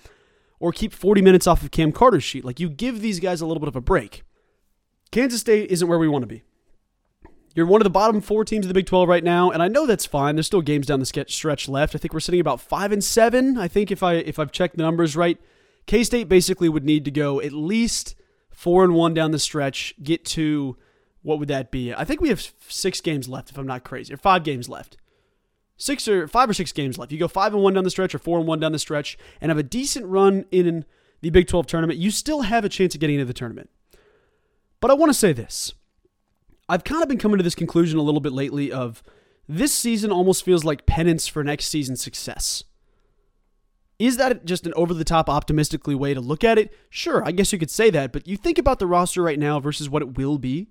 or 0.61 0.71
keep 0.71 0.93
40 0.93 1.23
minutes 1.23 1.47
off 1.47 1.63
of 1.63 1.71
Cam 1.71 1.91
Carter's 1.91 2.23
sheet. 2.23 2.45
Like 2.45 2.61
you 2.61 2.69
give 2.69 3.01
these 3.01 3.19
guys 3.19 3.41
a 3.41 3.47
little 3.47 3.61
bit 3.61 3.69
of 3.69 3.75
a 3.75 3.81
break. 3.81 4.23
Kansas 5.11 5.41
State 5.41 5.71
isn't 5.71 5.89
where 5.89 5.99
we 5.99 6.07
want 6.07 6.23
to 6.23 6.29
be. 6.29 6.45
You're 7.57 7.67
one 7.67 7.81
of 7.81 7.85
the 7.85 7.91
bottom 7.91 8.21
four 8.21 8.45
teams 8.45 8.65
of 8.65 8.69
the 8.69 8.75
Big 8.75 8.87
12 8.87 9.09
right 9.09 9.25
now, 9.25 9.51
and 9.51 9.61
I 9.61 9.67
know 9.67 9.85
that's 9.85 10.07
fine. 10.07 10.37
There's 10.37 10.47
still 10.47 10.63
games 10.63 10.87
down 10.87 11.01
the 11.01 11.25
stretch 11.27 11.69
left. 11.69 11.97
I 11.97 11.99
think 11.99 12.15
we're 12.15 12.21
sitting 12.21 12.41
about 12.41 12.61
five 12.61 12.93
and 12.93 13.03
seven. 13.03 13.59
I 13.59 13.67
think 13.67 13.91
if 13.91 14.05
I 14.05 14.15
if 14.15 14.39
I've 14.39 14.53
checked 14.53 14.77
the 14.77 14.85
numbers 14.85 15.17
right, 15.17 15.37
K 15.87 16.05
State 16.05 16.29
basically 16.29 16.69
would 16.69 16.85
need 16.85 17.05
to 17.07 17.11
go 17.11 17.41
at 17.41 17.53
least 17.53 18.15
four 18.51 18.85
and 18.85 18.95
one 18.95 19.15
down 19.15 19.33
the 19.33 19.39
stretch, 19.41 19.95
get 20.01 20.25
to 20.27 20.77
what 21.23 21.41
would 21.41 21.49
that 21.49 21.73
be? 21.73 21.93
I 21.93 22.05
think 22.05 22.21
we 22.21 22.29
have 22.29 22.53
six 22.69 23.01
games 23.01 23.29
left, 23.29 23.51
if 23.51 23.59
I'm 23.59 23.67
not 23.67 23.83
crazy, 23.83 24.15
or 24.15 24.17
five 24.17 24.45
games 24.45 24.69
left 24.69 24.97
six 25.81 26.07
or 26.07 26.29
five 26.29 26.49
or 26.49 26.55
six 26.55 26.73
games 26.73 26.99
left. 26.99 27.11
You 27.11 27.19
go 27.19 27.27
five 27.27 27.55
and 27.55 27.63
one 27.63 27.75
down 27.75 27.85
the 27.85 27.91
stretch 27.91 28.15
or 28.15 28.19
four 28.19 28.39
and 28.39 28.47
one 28.47 28.61
down 28.61 28.73
the 28.73 28.79
stretch 28.79 29.19
and 29.41 29.51
have 29.51 29.59
a 29.59 29.63
decent 29.63 30.07
run 30.07 30.45
in 30.51 30.85
the 31.23 31.31
Big 31.31 31.49
12 31.49 31.67
tournament, 31.67 31.99
you 31.99 32.11
still 32.11 32.43
have 32.43 32.65
a 32.65 32.69
chance 32.69 32.95
of 32.95 33.01
getting 33.01 33.17
into 33.17 33.27
the 33.27 33.35
tournament. 33.35 33.71
But 34.81 34.91
I 34.91 34.95
want 34.95 35.11
to 35.11 35.19
say 35.19 35.33
this. 35.33 35.73
I've 36.69 36.85
kind 36.85 37.03
of 37.03 37.09
been 37.09 37.19
coming 37.19 37.39
to 37.39 37.43
this 37.43 37.55
conclusion 37.55 37.99
a 37.99 38.03
little 38.03 38.21
bit 38.21 38.33
lately 38.33 38.71
of 38.71 39.03
this 39.49 39.73
season 39.73 40.13
almost 40.13 40.45
feels 40.45 40.65
like 40.65 40.87
penance 40.87 41.27
for 41.27 41.43
next 41.43 41.67
season's 41.67 42.01
success. 42.01 42.65
Is 43.99 44.17
that 44.17 44.47
just 44.47 44.67
an 44.67 44.73
over 44.77 44.95
the 44.95 45.05
top 45.05 45.29
optimistically 45.29 45.95
way 45.95 46.15
to 46.15 46.21
look 46.21 46.45
at 46.45 46.59
it? 46.59 46.73
Sure, 46.89 47.23
I 47.25 47.33
guess 47.33 47.53
you 47.53 47.59
could 47.59 47.71
say 47.71 47.91
that, 47.91 48.13
but 48.13 48.27
you 48.27 48.37
think 48.37 48.57
about 48.57 48.79
the 48.79 48.87
roster 48.87 49.23
right 49.23 49.39
now 49.39 49.61
versus 49.61 49.91
what 49.91 50.03
it 50.03 50.17
will 50.17 50.39
be. 50.39 50.69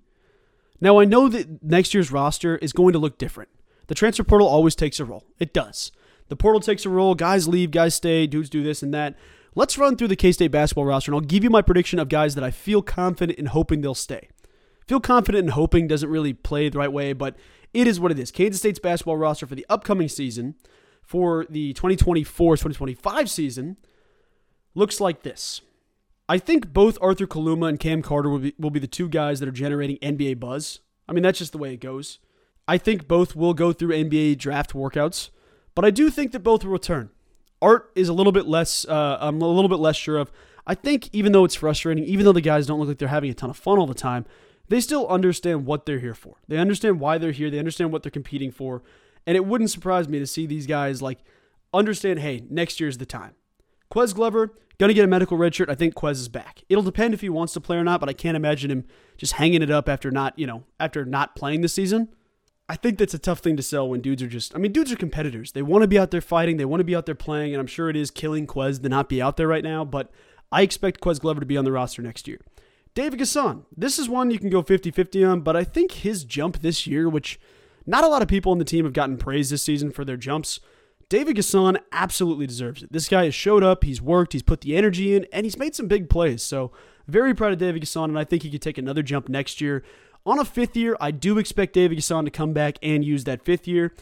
Now, 0.80 0.98
I 0.98 1.04
know 1.04 1.28
that 1.28 1.62
next 1.62 1.94
year's 1.94 2.10
roster 2.10 2.56
is 2.56 2.72
going 2.72 2.92
to 2.94 2.98
look 2.98 3.18
different. 3.18 3.50
The 3.90 3.96
transfer 3.96 4.22
portal 4.22 4.46
always 4.46 4.76
takes 4.76 5.00
a 5.00 5.04
role. 5.04 5.24
It 5.40 5.52
does. 5.52 5.90
The 6.28 6.36
portal 6.36 6.60
takes 6.60 6.86
a 6.86 6.88
role. 6.88 7.16
Guys 7.16 7.48
leave, 7.48 7.72
guys 7.72 7.92
stay, 7.92 8.24
dudes 8.28 8.48
do 8.48 8.62
this 8.62 8.84
and 8.84 8.94
that. 8.94 9.18
Let's 9.56 9.76
run 9.76 9.96
through 9.96 10.06
the 10.06 10.14
K 10.14 10.30
State 10.30 10.52
basketball 10.52 10.84
roster, 10.84 11.10
and 11.10 11.16
I'll 11.16 11.26
give 11.28 11.42
you 11.42 11.50
my 11.50 11.60
prediction 11.60 11.98
of 11.98 12.08
guys 12.08 12.36
that 12.36 12.44
I 12.44 12.52
feel 12.52 12.82
confident 12.82 13.36
in 13.36 13.46
hoping 13.46 13.80
they'll 13.80 13.96
stay. 13.96 14.28
Feel 14.86 15.00
confident 15.00 15.42
in 15.46 15.50
hoping 15.50 15.88
doesn't 15.88 16.08
really 16.08 16.32
play 16.32 16.68
the 16.68 16.78
right 16.78 16.92
way, 16.92 17.12
but 17.12 17.34
it 17.74 17.88
is 17.88 17.98
what 17.98 18.12
it 18.12 18.18
is. 18.20 18.30
Kansas 18.30 18.60
State's 18.60 18.78
basketball 18.78 19.16
roster 19.16 19.44
for 19.44 19.56
the 19.56 19.66
upcoming 19.68 20.08
season, 20.08 20.54
for 21.02 21.44
the 21.50 21.72
2024 21.72 22.58
2025 22.58 23.28
season, 23.28 23.76
looks 24.76 25.00
like 25.00 25.24
this. 25.24 25.62
I 26.28 26.38
think 26.38 26.72
both 26.72 26.96
Arthur 27.02 27.26
Kaluma 27.26 27.68
and 27.68 27.80
Cam 27.80 28.02
Carter 28.02 28.28
will 28.28 28.38
be, 28.38 28.54
will 28.56 28.70
be 28.70 28.78
the 28.78 28.86
two 28.86 29.08
guys 29.08 29.40
that 29.40 29.48
are 29.48 29.52
generating 29.52 29.96
NBA 29.96 30.38
buzz. 30.38 30.78
I 31.08 31.12
mean, 31.12 31.24
that's 31.24 31.40
just 31.40 31.50
the 31.50 31.58
way 31.58 31.74
it 31.74 31.80
goes. 31.80 32.20
I 32.66 32.78
think 32.78 33.08
both 33.08 33.34
will 33.34 33.54
go 33.54 33.72
through 33.72 33.94
NBA 33.94 34.38
draft 34.38 34.72
workouts, 34.72 35.30
but 35.74 35.84
I 35.84 35.90
do 35.90 36.10
think 36.10 36.32
that 36.32 36.40
both 36.40 36.64
will 36.64 36.72
return. 36.72 37.10
Art 37.62 37.90
is 37.94 38.08
a 38.08 38.12
little 38.12 38.32
bit 38.32 38.46
less. 38.46 38.86
Uh, 38.86 39.18
I'm 39.20 39.40
a 39.42 39.48
little 39.48 39.68
bit 39.68 39.78
less 39.78 39.96
sure 39.96 40.18
of. 40.18 40.30
I 40.66 40.74
think 40.74 41.08
even 41.12 41.32
though 41.32 41.44
it's 41.44 41.54
frustrating, 41.54 42.04
even 42.04 42.24
though 42.24 42.32
the 42.32 42.40
guys 42.40 42.66
don't 42.66 42.78
look 42.78 42.88
like 42.88 42.98
they're 42.98 43.08
having 43.08 43.30
a 43.30 43.34
ton 43.34 43.50
of 43.50 43.56
fun 43.56 43.78
all 43.78 43.86
the 43.86 43.94
time, 43.94 44.24
they 44.68 44.80
still 44.80 45.06
understand 45.08 45.66
what 45.66 45.84
they're 45.84 45.98
here 45.98 46.14
for. 46.14 46.36
They 46.48 46.58
understand 46.58 47.00
why 47.00 47.18
they're 47.18 47.32
here. 47.32 47.50
They 47.50 47.58
understand 47.58 47.92
what 47.92 48.02
they're 48.02 48.10
competing 48.10 48.52
for, 48.52 48.82
and 49.26 49.36
it 49.36 49.44
wouldn't 49.44 49.70
surprise 49.70 50.08
me 50.08 50.18
to 50.18 50.26
see 50.26 50.46
these 50.46 50.66
guys 50.66 51.02
like 51.02 51.18
understand. 51.74 52.20
Hey, 52.20 52.44
next 52.48 52.80
year's 52.80 52.98
the 52.98 53.06
time. 53.06 53.34
Ques 53.90 54.12
Glover 54.12 54.54
gonna 54.78 54.94
get 54.94 55.04
a 55.04 55.08
medical 55.08 55.36
redshirt. 55.36 55.68
I 55.68 55.74
think 55.74 55.94
Ques 55.94 56.18
is 56.18 56.28
back. 56.28 56.62
It'll 56.68 56.84
depend 56.84 57.14
if 57.14 57.20
he 57.20 57.28
wants 57.28 57.52
to 57.54 57.60
play 57.60 57.76
or 57.76 57.84
not, 57.84 58.00
but 58.00 58.08
I 58.08 58.12
can't 58.12 58.36
imagine 58.36 58.70
him 58.70 58.84
just 59.18 59.34
hanging 59.34 59.62
it 59.62 59.70
up 59.70 59.88
after 59.88 60.10
not, 60.10 60.38
you 60.38 60.46
know, 60.46 60.64
after 60.78 61.04
not 61.04 61.36
playing 61.36 61.60
this 61.60 61.74
season. 61.74 62.08
I 62.70 62.76
think 62.76 62.98
that's 62.98 63.14
a 63.14 63.18
tough 63.18 63.40
thing 63.40 63.56
to 63.56 63.64
sell 63.64 63.88
when 63.88 64.00
dudes 64.00 64.22
are 64.22 64.28
just. 64.28 64.54
I 64.54 64.58
mean, 64.58 64.70
dudes 64.70 64.92
are 64.92 64.96
competitors. 64.96 65.50
They 65.50 65.60
want 65.60 65.82
to 65.82 65.88
be 65.88 65.98
out 65.98 66.12
there 66.12 66.20
fighting. 66.20 66.56
They 66.56 66.64
want 66.64 66.78
to 66.78 66.84
be 66.84 66.94
out 66.94 67.04
there 67.04 67.16
playing, 67.16 67.52
and 67.52 67.60
I'm 67.60 67.66
sure 67.66 67.90
it 67.90 67.96
is 67.96 68.12
killing 68.12 68.46
Ques 68.46 68.78
to 68.78 68.88
not 68.88 69.08
be 69.08 69.20
out 69.20 69.36
there 69.36 69.48
right 69.48 69.64
now. 69.64 69.84
But 69.84 70.12
I 70.52 70.62
expect 70.62 71.00
Ques 71.00 71.18
Glover 71.18 71.40
to 71.40 71.46
be 71.46 71.56
on 71.56 71.64
the 71.64 71.72
roster 71.72 72.00
next 72.00 72.28
year. 72.28 72.38
David 72.94 73.18
N'Guessan. 73.18 73.64
This 73.76 73.98
is 73.98 74.08
one 74.08 74.30
you 74.30 74.38
can 74.38 74.50
go 74.50 74.62
50-50 74.62 75.28
on, 75.28 75.40
but 75.40 75.56
I 75.56 75.64
think 75.64 75.90
his 75.90 76.22
jump 76.22 76.60
this 76.60 76.86
year, 76.86 77.08
which 77.08 77.40
not 77.86 78.04
a 78.04 78.08
lot 78.08 78.22
of 78.22 78.28
people 78.28 78.52
on 78.52 78.58
the 78.58 78.64
team 78.64 78.84
have 78.84 78.94
gotten 78.94 79.16
praise 79.16 79.50
this 79.50 79.64
season 79.64 79.90
for 79.90 80.04
their 80.04 80.16
jumps. 80.16 80.60
David 81.08 81.36
N'Guessan 81.36 81.76
absolutely 81.90 82.46
deserves 82.46 82.84
it. 82.84 82.92
This 82.92 83.08
guy 83.08 83.24
has 83.24 83.34
showed 83.34 83.64
up, 83.64 83.82
he's 83.82 84.00
worked, 84.00 84.32
he's 84.32 84.44
put 84.44 84.60
the 84.60 84.76
energy 84.76 85.16
in, 85.16 85.26
and 85.32 85.44
he's 85.44 85.58
made 85.58 85.74
some 85.74 85.88
big 85.88 86.08
plays. 86.08 86.40
So 86.44 86.70
very 87.08 87.34
proud 87.34 87.52
of 87.52 87.58
David 87.58 87.82
N'Guessan, 87.82 88.04
and 88.04 88.18
I 88.18 88.22
think 88.22 88.44
he 88.44 88.50
could 88.50 88.62
take 88.62 88.78
another 88.78 89.02
jump 89.02 89.28
next 89.28 89.60
year. 89.60 89.82
On 90.26 90.38
a 90.38 90.44
fifth 90.44 90.76
year, 90.76 90.96
I 91.00 91.10
do 91.10 91.38
expect 91.38 91.72
David 91.72 91.98
N'Guessan 91.98 92.24
to 92.24 92.30
come 92.30 92.52
back 92.52 92.78
and 92.82 93.04
use 93.04 93.24
that 93.24 93.42
fifth 93.42 93.66
year. 93.66 93.94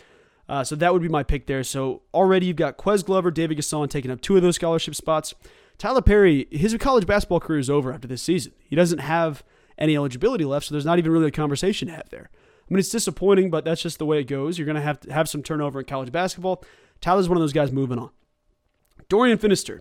Uh, 0.48 0.64
so 0.64 0.74
that 0.76 0.92
would 0.92 1.02
be 1.02 1.08
my 1.08 1.22
pick 1.22 1.46
there. 1.46 1.62
So 1.62 2.02
already 2.12 2.46
you've 2.46 2.56
got 2.56 2.76
Ques 2.76 3.02
Glover, 3.02 3.30
David 3.30 3.58
N'Guessan 3.58 3.88
taking 3.88 4.10
up 4.10 4.20
two 4.20 4.36
of 4.36 4.42
those 4.42 4.56
scholarship 4.56 4.94
spots. 4.94 5.34
Tylor 5.76 6.02
Perry, 6.02 6.48
his 6.50 6.76
college 6.80 7.06
basketball 7.06 7.38
career 7.38 7.60
is 7.60 7.70
over 7.70 7.92
after 7.92 8.08
this 8.08 8.22
season. 8.22 8.52
He 8.64 8.74
doesn't 8.74 8.98
have 8.98 9.44
any 9.78 9.94
eligibility 9.94 10.44
left, 10.44 10.66
so 10.66 10.74
there's 10.74 10.84
not 10.84 10.98
even 10.98 11.12
really 11.12 11.28
a 11.28 11.30
conversation 11.30 11.86
to 11.88 11.94
have 11.94 12.08
there. 12.10 12.30
I 12.32 12.74
mean, 12.74 12.80
it's 12.80 12.88
disappointing, 12.88 13.50
but 13.50 13.64
that's 13.64 13.80
just 13.80 13.98
the 13.98 14.06
way 14.06 14.18
it 14.18 14.24
goes. 14.24 14.58
You're 14.58 14.66
going 14.66 14.76
to 14.76 14.82
have 14.82 15.00
to 15.00 15.12
have 15.12 15.28
some 15.28 15.42
turnover 15.42 15.78
in 15.78 15.86
college 15.86 16.10
basketball. 16.10 16.64
Tylor's 17.00 17.28
one 17.28 17.38
of 17.38 17.42
those 17.42 17.52
guys 17.52 17.70
moving 17.70 17.98
on. 17.98 18.10
Dorian 19.08 19.38
Finister. 19.38 19.80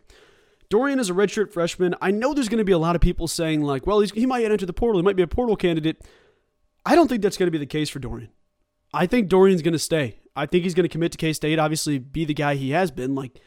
Dorian 0.70 1.00
is 1.00 1.10
a 1.10 1.14
redshirt 1.14 1.52
freshman. 1.52 1.96
I 2.02 2.12
know 2.12 2.34
there's 2.34 2.50
going 2.50 2.60
to 2.60 2.66
be 2.66 2.74
a 2.74 2.78
lot 2.78 2.96
of 2.96 3.02
people 3.02 3.28
saying, 3.28 3.62
like, 3.62 3.88
well, 3.88 4.00
he 4.02 4.26
might 4.26 4.46
enter 4.46 4.66
the 4.66 4.74
portal. 4.74 5.00
He 5.00 5.04
might 5.04 5.16
be 5.16 5.24
a 5.24 5.28
portal 5.28 5.56
candidate. 5.56 6.02
I 6.88 6.96
don't 6.96 7.10
think 7.10 7.22
that's 7.22 7.36
going 7.36 7.48
to 7.48 7.52
be 7.52 7.58
the 7.58 7.66
case 7.66 7.90
for 7.90 8.00
Dorian. 8.00 8.30
I 8.94 9.08
think 9.08 9.28
Dorian's 9.28 9.62
going 9.62 9.74
to 9.74 9.80
stay. 9.80 10.20
I 10.38 10.46
think 10.46 10.64
he's 10.64 10.74
going 10.74 10.86
to 10.86 10.90
commit 10.90 11.12
to 11.12 11.18
K 11.18 11.34
State. 11.34 11.60
Obviously, 11.60 12.00
be 12.00 12.24
the 12.24 12.34
guy 12.34 12.56
he 12.56 12.70
has 12.70 12.92
been. 12.92 13.14
Like, 13.14 13.42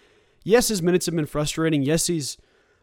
yes, 0.44 0.68
his 0.68 0.82
minutes 0.82 1.06
have 1.06 1.16
been 1.16 1.24
frustrating. 1.24 1.82
Yes, 1.82 2.06
he's, 2.06 2.36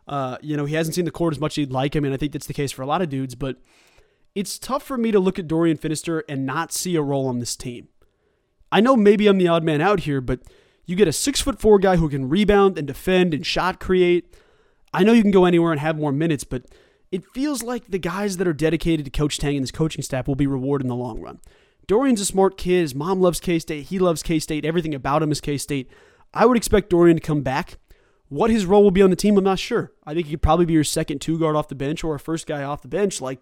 uh, 0.08 0.38
you 0.42 0.58
know, 0.58 0.66
he 0.66 0.74
hasn't 0.74 0.96
seen 0.96 1.06
the 1.06 1.12
court 1.12 1.36
as 1.36 1.40
much 1.40 1.54
as 1.54 1.56
he'd 1.58 1.72
like. 1.72 1.96
I 1.96 2.00
mean, 2.00 2.12
I 2.12 2.18
think 2.18 2.32
that's 2.32 2.48
the 2.48 2.54
case 2.54 2.72
for 2.72 2.82
a 2.82 2.88
lot 2.88 3.04
of 3.04 3.10
dudes. 3.10 3.36
But 3.36 3.58
it's 4.34 4.58
tough 4.58 4.82
for 4.82 4.98
me 4.98 5.12
to 5.12 5.20
look 5.20 5.38
at 5.38 5.48
Dorian 5.48 5.78
Finister 5.78 6.24
and 6.28 6.44
not 6.44 6.74
see 6.74 6.96
a 6.96 7.04
role 7.04 7.28
on 7.28 7.38
this 7.38 7.56
team. 7.56 7.90
I 8.72 8.82
know 8.82 8.96
maybe 8.96 9.28
I'm 9.28 9.38
the 9.38 9.48
odd 9.48 9.64
man 9.64 9.80
out 9.80 10.02
here, 10.02 10.22
but 10.22 10.40
you 10.88 10.96
get 10.96 11.08
a 11.08 11.14
six 11.14 11.40
foot 11.40 11.62
four 11.62 11.78
guy 11.78 11.98
who 11.98 12.10
can 12.10 12.30
rebound 12.30 12.80
and 12.80 12.88
defend 12.88 13.36
and 13.36 13.46
shot 13.46 13.80
create. 13.80 14.36
I 14.92 15.04
know 15.04 15.14
you 15.14 15.22
can 15.22 15.30
go 15.30 15.46
anywhere 15.46 15.72
and 15.72 15.82
have 15.82 16.00
more 16.00 16.12
minutes, 16.12 16.44
but 16.44 16.66
it 17.12 17.26
feels 17.34 17.64
like 17.64 17.88
the 17.88 18.00
guys 18.00 18.38
that 18.38 18.48
are 18.48 18.54
dedicated 18.54 19.06
to 19.06 19.12
Coach 19.12 19.38
Tang 19.38 19.56
and 19.56 19.64
his 19.64 19.72
coaching 19.72 20.02
staff 20.02 20.28
will 20.28 20.36
be 20.36 20.48
rewarded 20.48 20.86
in 20.86 20.90
the 20.90 20.96
long 20.96 21.20
run. 21.22 21.40
Dorian's 21.88 22.22
a 22.22 22.26
smart 22.26 22.58
kid. 22.58 22.82
His 22.82 22.96
mom 22.96 23.22
loves 23.22 23.40
K 23.40 23.60
State. 23.60 23.86
He 23.86 23.98
loves 23.98 24.22
K 24.22 24.40
State. 24.40 24.66
Everything 24.66 24.94
about 24.94 25.24
him 25.24 25.32
is 25.32 25.40
K 25.40 25.58
State. 25.58 25.90
I 26.34 26.46
would 26.46 26.58
expect 26.58 26.90
Dorian 26.90 27.18
to 27.18 27.24
come 27.24 27.42
back. 27.42 27.78
What 28.30 28.50
his 28.50 28.66
role 28.66 28.84
will 28.84 28.92
be 28.92 29.02
on 29.02 29.10
the 29.10 29.16
team, 29.16 29.38
I'm 29.38 29.44
not 29.46 29.60
sure. 29.60 29.94
I 30.06 30.14
think 30.14 30.26
he 30.28 30.34
could 30.34 30.42
probably 30.42 30.66
be 30.66 30.74
your 30.74 30.84
second 30.84 31.20
two 31.20 31.40
guard 31.40 31.56
off 31.56 31.70
the 31.70 31.76
bench 31.76 32.04
or 32.04 32.16
a 32.16 32.20
first 32.20 32.46
guy 32.46 32.62
off 32.64 32.82
the 32.82 32.90
bench. 32.90 33.22
Like, 33.22 33.40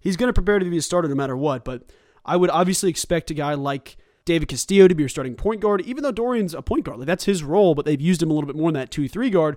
he's 0.00 0.16
going 0.16 0.28
to 0.28 0.32
prepare 0.32 0.58
to 0.58 0.68
be 0.68 0.78
a 0.78 0.82
starter 0.82 1.08
no 1.08 1.14
matter 1.14 1.36
what. 1.36 1.64
But 1.64 1.84
I 2.24 2.36
would 2.36 2.50
obviously 2.50 2.90
expect 2.90 3.30
a 3.30 3.34
guy 3.34 3.54
like 3.54 3.96
David 4.24 4.48
Castillo 4.48 4.88
to 4.88 4.94
be 4.94 5.02
your 5.04 5.08
starting 5.08 5.36
point 5.36 5.60
guard, 5.60 5.82
even 5.82 6.02
though 6.02 6.10
Dorian's 6.10 6.52
a 6.52 6.62
point 6.62 6.84
guard. 6.84 6.98
Like, 6.98 7.06
that's 7.06 7.26
his 7.26 7.44
role, 7.44 7.76
but 7.76 7.84
they've 7.84 8.00
used 8.00 8.20
him 8.20 8.30
a 8.30 8.34
little 8.34 8.48
bit 8.48 8.56
more 8.56 8.70
in 8.70 8.74
that 8.74 8.90
2 8.90 9.08
3 9.08 9.30
guard. 9.30 9.56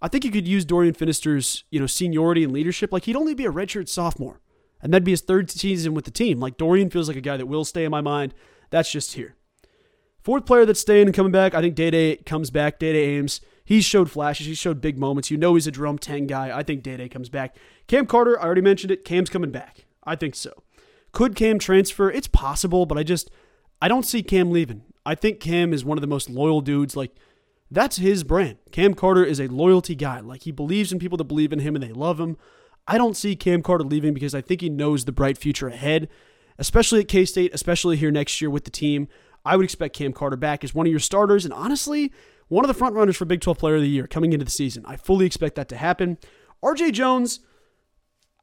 I 0.00 0.08
think 0.08 0.24
you 0.24 0.30
could 0.30 0.46
use 0.46 0.64
Dorian 0.64 0.94
Finister's, 0.94 1.64
you 1.70 1.80
know, 1.80 1.86
seniority 1.86 2.44
and 2.44 2.52
leadership. 2.52 2.92
Like, 2.92 3.04
he'd 3.04 3.16
only 3.16 3.34
be 3.34 3.46
a 3.46 3.52
redshirt 3.52 3.88
sophomore, 3.88 4.40
and 4.80 4.92
that'd 4.92 5.04
be 5.04 5.12
his 5.12 5.20
third 5.20 5.50
season 5.50 5.94
with 5.94 6.04
the 6.04 6.10
team. 6.10 6.38
Like, 6.38 6.56
Dorian 6.56 6.90
feels 6.90 7.08
like 7.08 7.16
a 7.16 7.22
guy 7.22 7.36
that 7.36 7.46
will 7.46 7.64
stay 7.64 7.84
in 7.84 7.90
my 7.90 8.00
mind. 8.00 8.34
That's 8.70 8.90
just 8.92 9.14
here. 9.14 9.36
Fourth 10.22 10.46
player 10.46 10.66
that's 10.66 10.80
staying 10.80 11.06
and 11.06 11.14
coming 11.14 11.32
back, 11.32 11.54
I 11.54 11.60
think 11.60 11.74
Dai 11.74 11.90
Dai 11.90 12.18
comes 12.26 12.50
back. 12.50 12.78
Dai 12.78 12.92
Dai 12.92 12.98
Ames. 12.98 13.40
He's 13.64 13.84
showed 13.84 14.10
flashes. 14.10 14.46
He 14.46 14.54
showed 14.54 14.80
big 14.80 14.98
moments. 14.98 15.30
You 15.30 15.36
know 15.36 15.54
he's 15.54 15.66
a 15.66 15.70
drum 15.70 15.98
ten 15.98 16.26
guy. 16.26 16.56
I 16.56 16.62
think 16.62 16.82
Dai 16.82 16.96
Dai 16.96 17.08
comes 17.08 17.28
back. 17.28 17.56
Cam 17.86 18.06
Carter, 18.06 18.38
I 18.38 18.44
already 18.44 18.60
mentioned 18.60 18.90
it. 18.90 19.04
Cam's 19.04 19.30
coming 19.30 19.50
back. 19.50 19.86
I 20.04 20.16
think 20.16 20.34
so. 20.34 20.62
Could 21.12 21.34
Cam 21.34 21.58
transfer? 21.58 22.10
It's 22.10 22.28
possible, 22.28 22.86
but 22.86 22.98
I 22.98 23.02
just 23.02 23.30
I 23.80 23.88
don't 23.88 24.06
see 24.06 24.22
Cam 24.22 24.50
leaving. 24.50 24.82
I 25.06 25.14
think 25.14 25.40
Cam 25.40 25.72
is 25.72 25.84
one 25.84 25.96
of 25.98 26.02
the 26.02 26.08
most 26.08 26.28
loyal 26.28 26.60
dudes. 26.60 26.96
Like 26.96 27.14
that's 27.70 27.96
his 27.96 28.24
brand. 28.24 28.58
Cam 28.72 28.94
Carter 28.94 29.24
is 29.24 29.40
a 29.40 29.48
loyalty 29.48 29.94
guy. 29.94 30.20
Like 30.20 30.42
he 30.42 30.52
believes 30.52 30.92
in 30.92 30.98
people 30.98 31.18
that 31.18 31.24
believe 31.24 31.52
in 31.52 31.58
him 31.58 31.74
and 31.74 31.82
they 31.82 31.92
love 31.92 32.18
him. 32.18 32.36
I 32.86 32.96
don't 32.96 33.16
see 33.16 33.36
Cam 33.36 33.62
Carter 33.62 33.84
leaving 33.84 34.14
because 34.14 34.34
I 34.34 34.40
think 34.40 34.62
he 34.62 34.70
knows 34.70 35.04
the 35.04 35.12
bright 35.12 35.36
future 35.36 35.68
ahead, 35.68 36.08
especially 36.58 37.00
at 37.00 37.08
K 37.08 37.24
State, 37.26 37.52
especially 37.52 37.96
here 37.96 38.10
next 38.10 38.40
year 38.40 38.48
with 38.50 38.64
the 38.64 38.70
team. 38.70 39.08
I 39.44 39.56
would 39.56 39.64
expect 39.64 39.94
Cam 39.94 40.12
Carter 40.12 40.36
back 40.36 40.64
as 40.64 40.74
one 40.74 40.86
of 40.86 40.90
your 40.90 41.00
starters, 41.00 41.44
and 41.44 41.54
honestly, 41.54 42.12
one 42.48 42.64
of 42.64 42.68
the 42.68 42.74
front 42.74 42.94
runners 42.94 43.16
for 43.16 43.24
Big 43.26 43.40
12 43.40 43.58
Player 43.58 43.76
of 43.76 43.82
the 43.82 43.88
Year 43.88 44.06
coming 44.06 44.32
into 44.32 44.44
the 44.44 44.50
season. 44.50 44.84
I 44.86 44.96
fully 44.96 45.26
expect 45.26 45.54
that 45.56 45.68
to 45.68 45.76
happen. 45.76 46.18
RJ 46.62 46.92
Jones, 46.92 47.40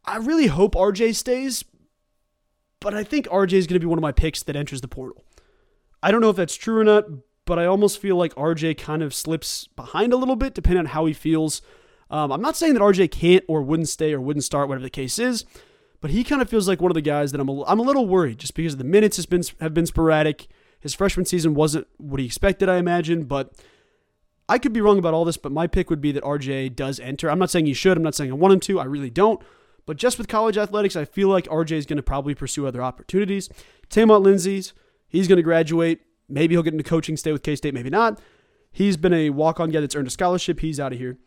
I 0.06 0.18
really 0.18 0.48
hope 0.48 0.76
RJ 0.76 1.16
stays, 1.16 1.66
but 2.80 2.94
I 2.94 3.04
think 3.04 3.28
RJ 3.28 3.54
is 3.54 3.68
going 3.68 3.76
to 3.76 3.80
be 3.80 3.88
one 3.88 3.98
of 3.98 4.04
my 4.04 4.12
picks 4.12 4.44
that 4.44 4.56
enters 4.56 4.82
the 4.82 4.88
portal. 4.88 5.24
I 6.02 6.12
don't 6.12 6.22
know 6.22 6.30
if 6.30 6.36
that's 6.36 6.56
true 6.56 6.80
or 6.80 6.84
not, 6.84 7.06
but 7.46 7.60
I 7.60 7.66
almost 7.66 8.00
feel 8.00 8.16
like 8.16 8.34
RJ 8.36 8.78
kind 8.78 9.02
of 9.02 9.14
slips 9.14 9.68
behind 9.76 10.14
a 10.14 10.18
little 10.18 10.36
bit 10.36 10.54
depending 10.54 10.80
on 10.80 10.86
how 10.88 11.06
he 11.06 11.14
feels. 11.14 11.62
Um, 12.10 12.32
I'm 12.32 12.42
not 12.42 12.58
saying 12.58 12.74
that 12.74 12.82
RJ 12.82 13.12
can't 13.12 13.44
or 13.48 13.62
wouldn't 13.62 13.90
stay 13.90 14.14
or 14.14 14.22
wouldn't 14.22 14.44
start, 14.44 14.68
whatever 14.68 14.84
the 14.84 14.90
case 14.90 15.18
is, 15.20 15.46
but 16.02 16.12
he 16.12 16.24
kind 16.24 16.42
of 16.42 16.50
feels 16.50 16.68
like 16.68 16.82
one 16.82 16.92
of 16.92 16.96
the 16.96 17.02
guys 17.02 17.32
that 17.32 17.42
I'm 17.42 17.50
a, 17.50 17.64
I'm 17.66 17.80
a 17.80 17.84
little 17.84 18.08
worried 18.08 18.40
just 18.40 18.56
because 18.56 18.78
the 18.78 18.84
minutes 18.84 19.16
has 19.18 19.26
been 19.26 19.44
have 19.62 19.74
been 19.74 19.86
sporadic. 19.86 20.48
His 20.80 20.94
freshman 20.94 21.26
season 21.26 21.56
wasn't 21.56 21.88
what 21.98 22.20
he 22.20 22.26
expected, 22.26 22.70
I 22.70 22.78
imagine, 22.78 23.24
but 23.24 23.54
I 24.48 24.60
could 24.60 24.74
be 24.74 24.82
wrong 24.82 25.00
about 25.00 25.16
all 25.16 25.26
this, 25.26 25.38
but 25.38 25.52
my 25.52 25.66
pick 25.66 25.90
would 25.90 26.02
be 26.02 26.12
that 26.12 26.24
RJ 26.24 26.76
does 26.76 27.00
enter. 27.00 27.32
I'm 27.32 27.40
not 27.40 27.50
saying 27.50 27.66
he 27.66 27.74
should. 27.74 27.98
I'm 27.98 28.04
not 28.04 28.14
saying 28.14 28.32
I 28.32 28.36
want 28.36 28.54
him 28.54 28.60
to. 28.62 28.80
I 28.80 28.84
really 28.84 29.10
don't. 29.10 29.42
But 29.86 29.98
just 29.98 30.18
with 30.18 30.28
college 30.28 30.58
athletics, 30.58 30.96
I 30.96 31.06
feel 31.06 31.30
like 31.30 31.46
RJ 31.46 31.72
is 31.72 31.86
going 31.86 31.98
to 31.98 32.04
probably 32.04 32.36
pursue 32.36 32.68
other 32.68 32.82
opportunities. 32.82 33.50
Taymont 33.90 34.24
Lindsey's, 34.24 34.74
he's 35.08 35.28
going 35.28 35.38
to 35.38 35.44
graduate. 35.44 36.02
Maybe 36.28 36.56
he'll 36.56 36.64
get 36.64 36.74
into 36.74 36.84
coaching, 36.84 37.18
stay 37.18 37.32
with 37.32 37.44
K 37.44 37.56
State, 37.56 37.74
maybe 37.74 37.90
not. 37.90 38.20
He's 38.72 38.98
been 38.98 39.14
a 39.14 39.30
walk 39.30 39.60
on 39.60 39.70
guy 39.70 39.80
that's 39.80 39.96
earned 39.96 40.08
a 40.08 40.12
scholarship. 40.12 40.60
He's 40.60 40.80
out 40.80 40.92
of 40.92 41.00
here. 41.00 41.18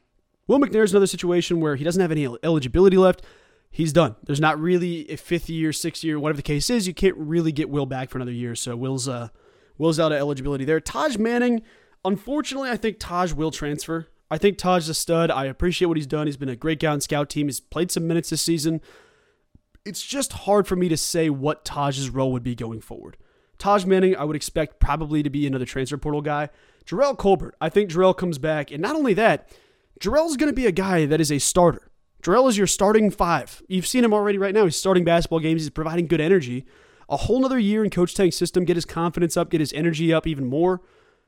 Will 0.47 0.59
McNair's 0.59 0.93
another 0.93 1.07
situation 1.07 1.61
where 1.61 1.77
he 1.77 1.85
doesn't 1.85 2.01
have 2.01 2.13
any 2.13 2.27
eligibility 2.43 2.97
left. 2.97 3.23
He's 3.71 3.93
done. 3.93 4.17
There's 4.25 4.41
not 4.41 4.59
really 4.59 5.11
a 5.11 5.17
fifth 5.17 5.51
year, 5.51 5.73
sixth 5.73 6.03
year, 6.03 6.19
whatever 6.19 6.39
the 6.39 6.43
case 6.43 6.71
is. 6.71 6.87
You 6.87 6.95
can't 6.95 7.17
really 7.17 7.53
get 7.53 7.69
Will 7.69 7.87
back 7.87 8.09
for 8.09 8.19
another 8.19 8.33
year. 8.33 8.55
So 8.55 8.77
Will's 8.77 9.09
uh, 9.09 9.29
Will's 9.77 10.01
out 10.01 10.13
of 10.13 10.19
eligibility 10.19 10.65
there. 10.65 10.81
Taj 10.81 11.17
Manning, 11.17 11.63
unfortunately, 12.05 12.71
I 12.71 12.77
think 12.77 12.97
Taj 12.99 13.33
will 13.33 13.51
transfer. 13.51 14.09
I 14.31 14.39
think 14.39 14.59
Taj's 14.59 14.89
a 14.89 14.95
stud. 14.95 15.31
I 15.31 15.45
appreciate 15.47 15.87
what 15.87 15.97
he's 15.97 16.07
done. 16.07 16.27
He's 16.27 16.37
been 16.37 16.49
a 16.49 16.57
great 16.57 16.81
guy 16.81 16.93
on 16.93 17.01
scout 17.01 17.31
team. 17.31 17.49
He's 17.49 17.61
played 17.61 17.91
some 17.91 18.07
minutes 18.07 18.31
this 18.31 18.43
season. 18.43 18.81
It's 19.85 20.03
just 20.03 20.33
hard 20.33 20.67
for 20.67 20.77
me 20.77 20.89
to 20.89 20.97
say 20.97 21.31
what 21.31 21.65
Taj's 21.65 22.11
role 22.11 22.33
would 22.33 22.43
be 22.43 22.55
going 22.55 22.81
forward. 22.81 23.17
Taj 23.59 23.85
Manning, 23.85 24.17
I 24.17 24.25
would 24.25 24.37
expect 24.37 24.81
probably 24.81 25.23
to 25.23 25.31
be 25.31 25.47
another 25.47 25.65
transfer 25.65 25.97
portal 25.97 26.23
guy. 26.23 26.49
Jerrell 26.87 27.17
Colbert, 27.17 27.55
I 27.61 27.69
think 27.69 27.91
Jerrell 27.91 28.17
comes 28.17 28.39
back. 28.39 28.71
And 28.71 28.81
not 28.81 28.97
only 28.97 29.15
that, 29.15 29.51
Jerrell's 30.01 30.37
going 30.37 30.51
to 30.51 30.57
be 30.57 30.67
a 30.67 30.73
guy 30.73 31.07
that 31.07 31.21
is 31.21 31.33
a 31.33 31.39
starter. 31.39 31.91
Jerrell 32.23 32.49
is 32.49 32.57
your 32.57 32.67
starting 32.67 33.11
five. 33.11 33.63
You've 33.69 33.87
seen 33.87 34.05
him 34.05 34.15
already 34.15 34.39
right 34.39 34.55
now. 34.55 34.65
He's 34.65 34.77
starting 34.77 35.05
basketball 35.05 35.41
games. 35.41 35.63
He's 35.63 35.71
providing 35.71 36.07
good 36.07 36.21
energy 36.21 36.67
a 37.09 37.17
whole 37.17 37.41
nother 37.41 37.59
year 37.59 37.83
in 37.83 37.91
Coach 37.91 38.15
Tang's 38.15 38.37
system, 38.37 38.65
get 38.65 38.77
his 38.77 38.85
confidence 38.85 39.37
up, 39.37 39.51
get 39.51 39.61
his 39.61 39.73
energy 39.73 40.13
up 40.13 40.27
even 40.27 40.47
more, 40.47 40.83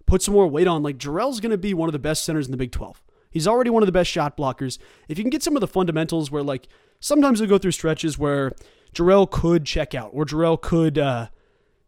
put 0.07 0.23
some 0.23 0.35
more 0.35 0.47
weight 0.47 0.67
on. 0.67 0.83
Like 0.83 0.99
Jerrell's 0.99 1.41
going 1.41 1.51
to 1.51 1.59
be 1.59 1.75
one 1.75 1.89
of 1.89 1.93
the 1.93 1.99
best 1.99 2.25
centers 2.25 2.47
in 2.47 2.51
the 2.51 2.57
Big 2.57 2.73
12. 2.73 3.03
He's 3.31 3.47
already 3.47 3.71
one 3.71 3.83
of 3.83 3.87
the 3.87 3.93
best 3.93 4.11
shot 4.11 4.37
blockers. 4.37 4.79
If 5.09 5.17
you 5.17 5.25
can 5.25 5.31
get 5.31 5.43
some 5.43 5.57
of 5.57 5.61
the 5.61 5.69
fundamentals 5.69 6.33
where, 6.33 6.43
like, 6.43 6.67
sometimes 6.99 7.39
they 7.39 7.47
go 7.47 7.59
through 7.59 7.71
stretches 7.71 8.19
where 8.19 8.51
Jerrell 8.93 9.31
could 9.31 9.65
check 9.65 9.95
out 9.95 10.11
or 10.13 10.25
Jerrell 10.25 10.61
could, 10.61 10.99
uh, 10.99 11.29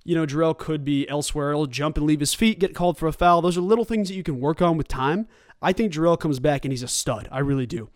you 0.05 0.15
know, 0.15 0.27
Jerrell 0.27 0.57
could 0.57 0.85
be 0.85 1.09
elsewhere. 1.09 1.53
He'll 1.53 1.67
jump 1.67 1.97
and 1.97 2.07
leave 2.07 2.21
his 2.21 2.35
feet, 2.35 2.59
get 2.59 2.75
called 2.75 2.99
for 2.99 3.07
a 3.07 3.13
foul. 3.13 3.43
Those 3.43 3.57
are 3.57 3.63
little 3.63 3.85
things 3.85 4.09
that 4.09 4.15
you 4.15 4.23
can 4.23 4.41
work 4.41 4.61
on 4.61 4.77
with 4.77 4.89
time. 4.89 5.29
I 5.61 5.73
think 5.73 5.93
Jerrell 5.93 6.19
comes 6.19 6.41
back 6.41 6.65
and 6.65 6.73
he's 6.73 6.83
a 6.83 6.89
stud. 6.89 7.29
I 7.31 7.39
really 7.39 7.67
do. 7.67 7.89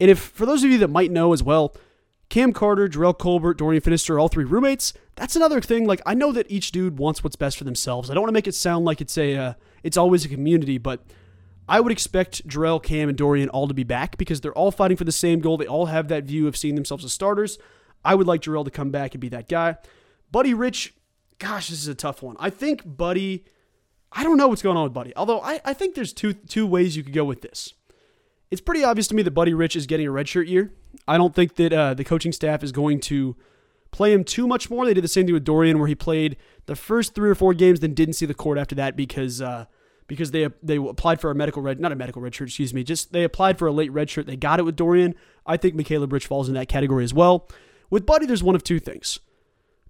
And 0.00 0.10
if, 0.10 0.18
for 0.18 0.46
those 0.46 0.62
of 0.62 0.70
you 0.70 0.78
that 0.78 0.88
might 0.88 1.10
know 1.10 1.32
as 1.32 1.42
well, 1.42 1.74
Cam 2.28 2.52
Carter, 2.52 2.88
Jerrell 2.88 3.16
Colbert, 3.16 3.54
Dorian 3.54 3.82
Finister, 3.82 4.20
all 4.20 4.28
three 4.28 4.44
roommates. 4.44 4.92
That's 5.16 5.34
another 5.34 5.60
thing. 5.60 5.86
Like 5.86 6.02
I 6.04 6.14
know 6.14 6.32
that 6.32 6.50
each 6.50 6.72
dude 6.72 6.98
wants 6.98 7.24
what's 7.24 7.36
best 7.36 7.56
for 7.56 7.64
themselves. 7.64 8.10
I 8.10 8.14
don't 8.14 8.22
want 8.22 8.28
to 8.28 8.34
make 8.34 8.46
it 8.46 8.54
sound 8.54 8.84
like 8.84 9.00
it's 9.00 9.16
a 9.16 9.34
uh, 9.34 9.52
it's 9.82 9.96
always 9.96 10.24
a 10.24 10.28
community, 10.28 10.76
but 10.78 11.04
I 11.68 11.80
would 11.80 11.92
expect 11.92 12.46
Jerrell, 12.46 12.82
Cam, 12.82 13.08
and 13.08 13.16
Dorian 13.16 13.48
all 13.48 13.68
to 13.68 13.74
be 13.74 13.84
back 13.84 14.16
because 14.18 14.40
they're 14.40 14.52
all 14.52 14.70
fighting 14.70 14.96
for 14.96 15.04
the 15.04 15.12
same 15.12 15.40
goal. 15.40 15.56
They 15.56 15.66
all 15.66 15.86
have 15.86 16.08
that 16.08 16.24
view 16.24 16.46
of 16.48 16.56
seeing 16.56 16.74
themselves 16.74 17.04
as 17.04 17.12
starters. 17.12 17.58
I 18.04 18.14
would 18.14 18.26
like 18.26 18.42
Jerrell 18.42 18.64
to 18.64 18.70
come 18.70 18.90
back 18.90 19.14
and 19.14 19.20
be 19.20 19.28
that 19.30 19.48
guy. 19.48 19.76
Buddy 20.30 20.54
Rich, 20.54 20.94
gosh, 21.38 21.68
this 21.68 21.80
is 21.80 21.88
a 21.88 21.94
tough 21.94 22.22
one. 22.22 22.36
I 22.38 22.50
think 22.50 22.82
Buddy, 22.84 23.44
I 24.12 24.22
don't 24.22 24.36
know 24.36 24.48
what's 24.48 24.62
going 24.62 24.76
on 24.76 24.84
with 24.84 24.92
Buddy. 24.92 25.12
Although 25.16 25.40
I, 25.40 25.60
I 25.64 25.72
think 25.74 25.94
there's 25.94 26.12
two 26.12 26.32
two 26.32 26.66
ways 26.66 26.96
you 26.96 27.02
could 27.02 27.12
go 27.12 27.24
with 27.24 27.42
this. 27.42 27.74
It's 28.50 28.60
pretty 28.60 28.82
obvious 28.82 29.06
to 29.08 29.14
me 29.14 29.22
that 29.22 29.32
Buddy 29.32 29.52
Rich 29.52 29.76
is 29.76 29.86
getting 29.86 30.06
a 30.06 30.10
redshirt 30.10 30.48
year. 30.48 30.72
I 31.06 31.18
don't 31.18 31.34
think 31.34 31.56
that 31.56 31.72
uh, 31.72 31.94
the 31.94 32.04
coaching 32.04 32.32
staff 32.32 32.62
is 32.62 32.72
going 32.72 33.00
to 33.00 33.36
play 33.90 34.12
him 34.12 34.24
too 34.24 34.46
much 34.46 34.70
more. 34.70 34.86
They 34.86 34.94
did 34.94 35.04
the 35.04 35.08
same 35.08 35.26
thing 35.26 35.34
with 35.34 35.44
Dorian, 35.44 35.78
where 35.78 35.88
he 35.88 35.94
played 35.94 36.36
the 36.66 36.76
first 36.76 37.14
three 37.14 37.28
or 37.28 37.34
four 37.34 37.54
games, 37.54 37.80
then 37.80 37.94
didn't 37.94 38.14
see 38.14 38.26
the 38.26 38.34
court 38.34 38.58
after 38.58 38.74
that 38.76 38.96
because 38.96 39.42
uh, 39.42 39.66
because 40.06 40.30
they 40.30 40.48
they 40.62 40.76
applied 40.76 41.20
for 41.20 41.30
a 41.30 41.34
medical 41.34 41.62
red, 41.62 41.78
not 41.78 41.92
a 41.92 41.96
medical 41.96 42.22
red 42.22 42.34
shirt, 42.34 42.48
excuse 42.48 42.74
me, 42.74 42.82
just 42.82 43.12
they 43.12 43.24
applied 43.24 43.58
for 43.58 43.66
a 43.66 43.72
late 43.72 43.92
red 43.92 44.10
shirt. 44.10 44.26
They 44.26 44.36
got 44.36 44.58
it 44.58 44.64
with 44.64 44.76
Dorian. 44.76 45.14
I 45.46 45.56
think 45.56 45.74
Macaleab 45.74 46.12
Rich 46.12 46.26
falls 46.26 46.48
in 46.48 46.54
that 46.54 46.68
category 46.68 47.04
as 47.04 47.14
well. 47.14 47.48
With 47.90 48.06
Buddy, 48.06 48.26
there's 48.26 48.42
one 48.42 48.54
of 48.54 48.64
two 48.64 48.80
things. 48.80 49.20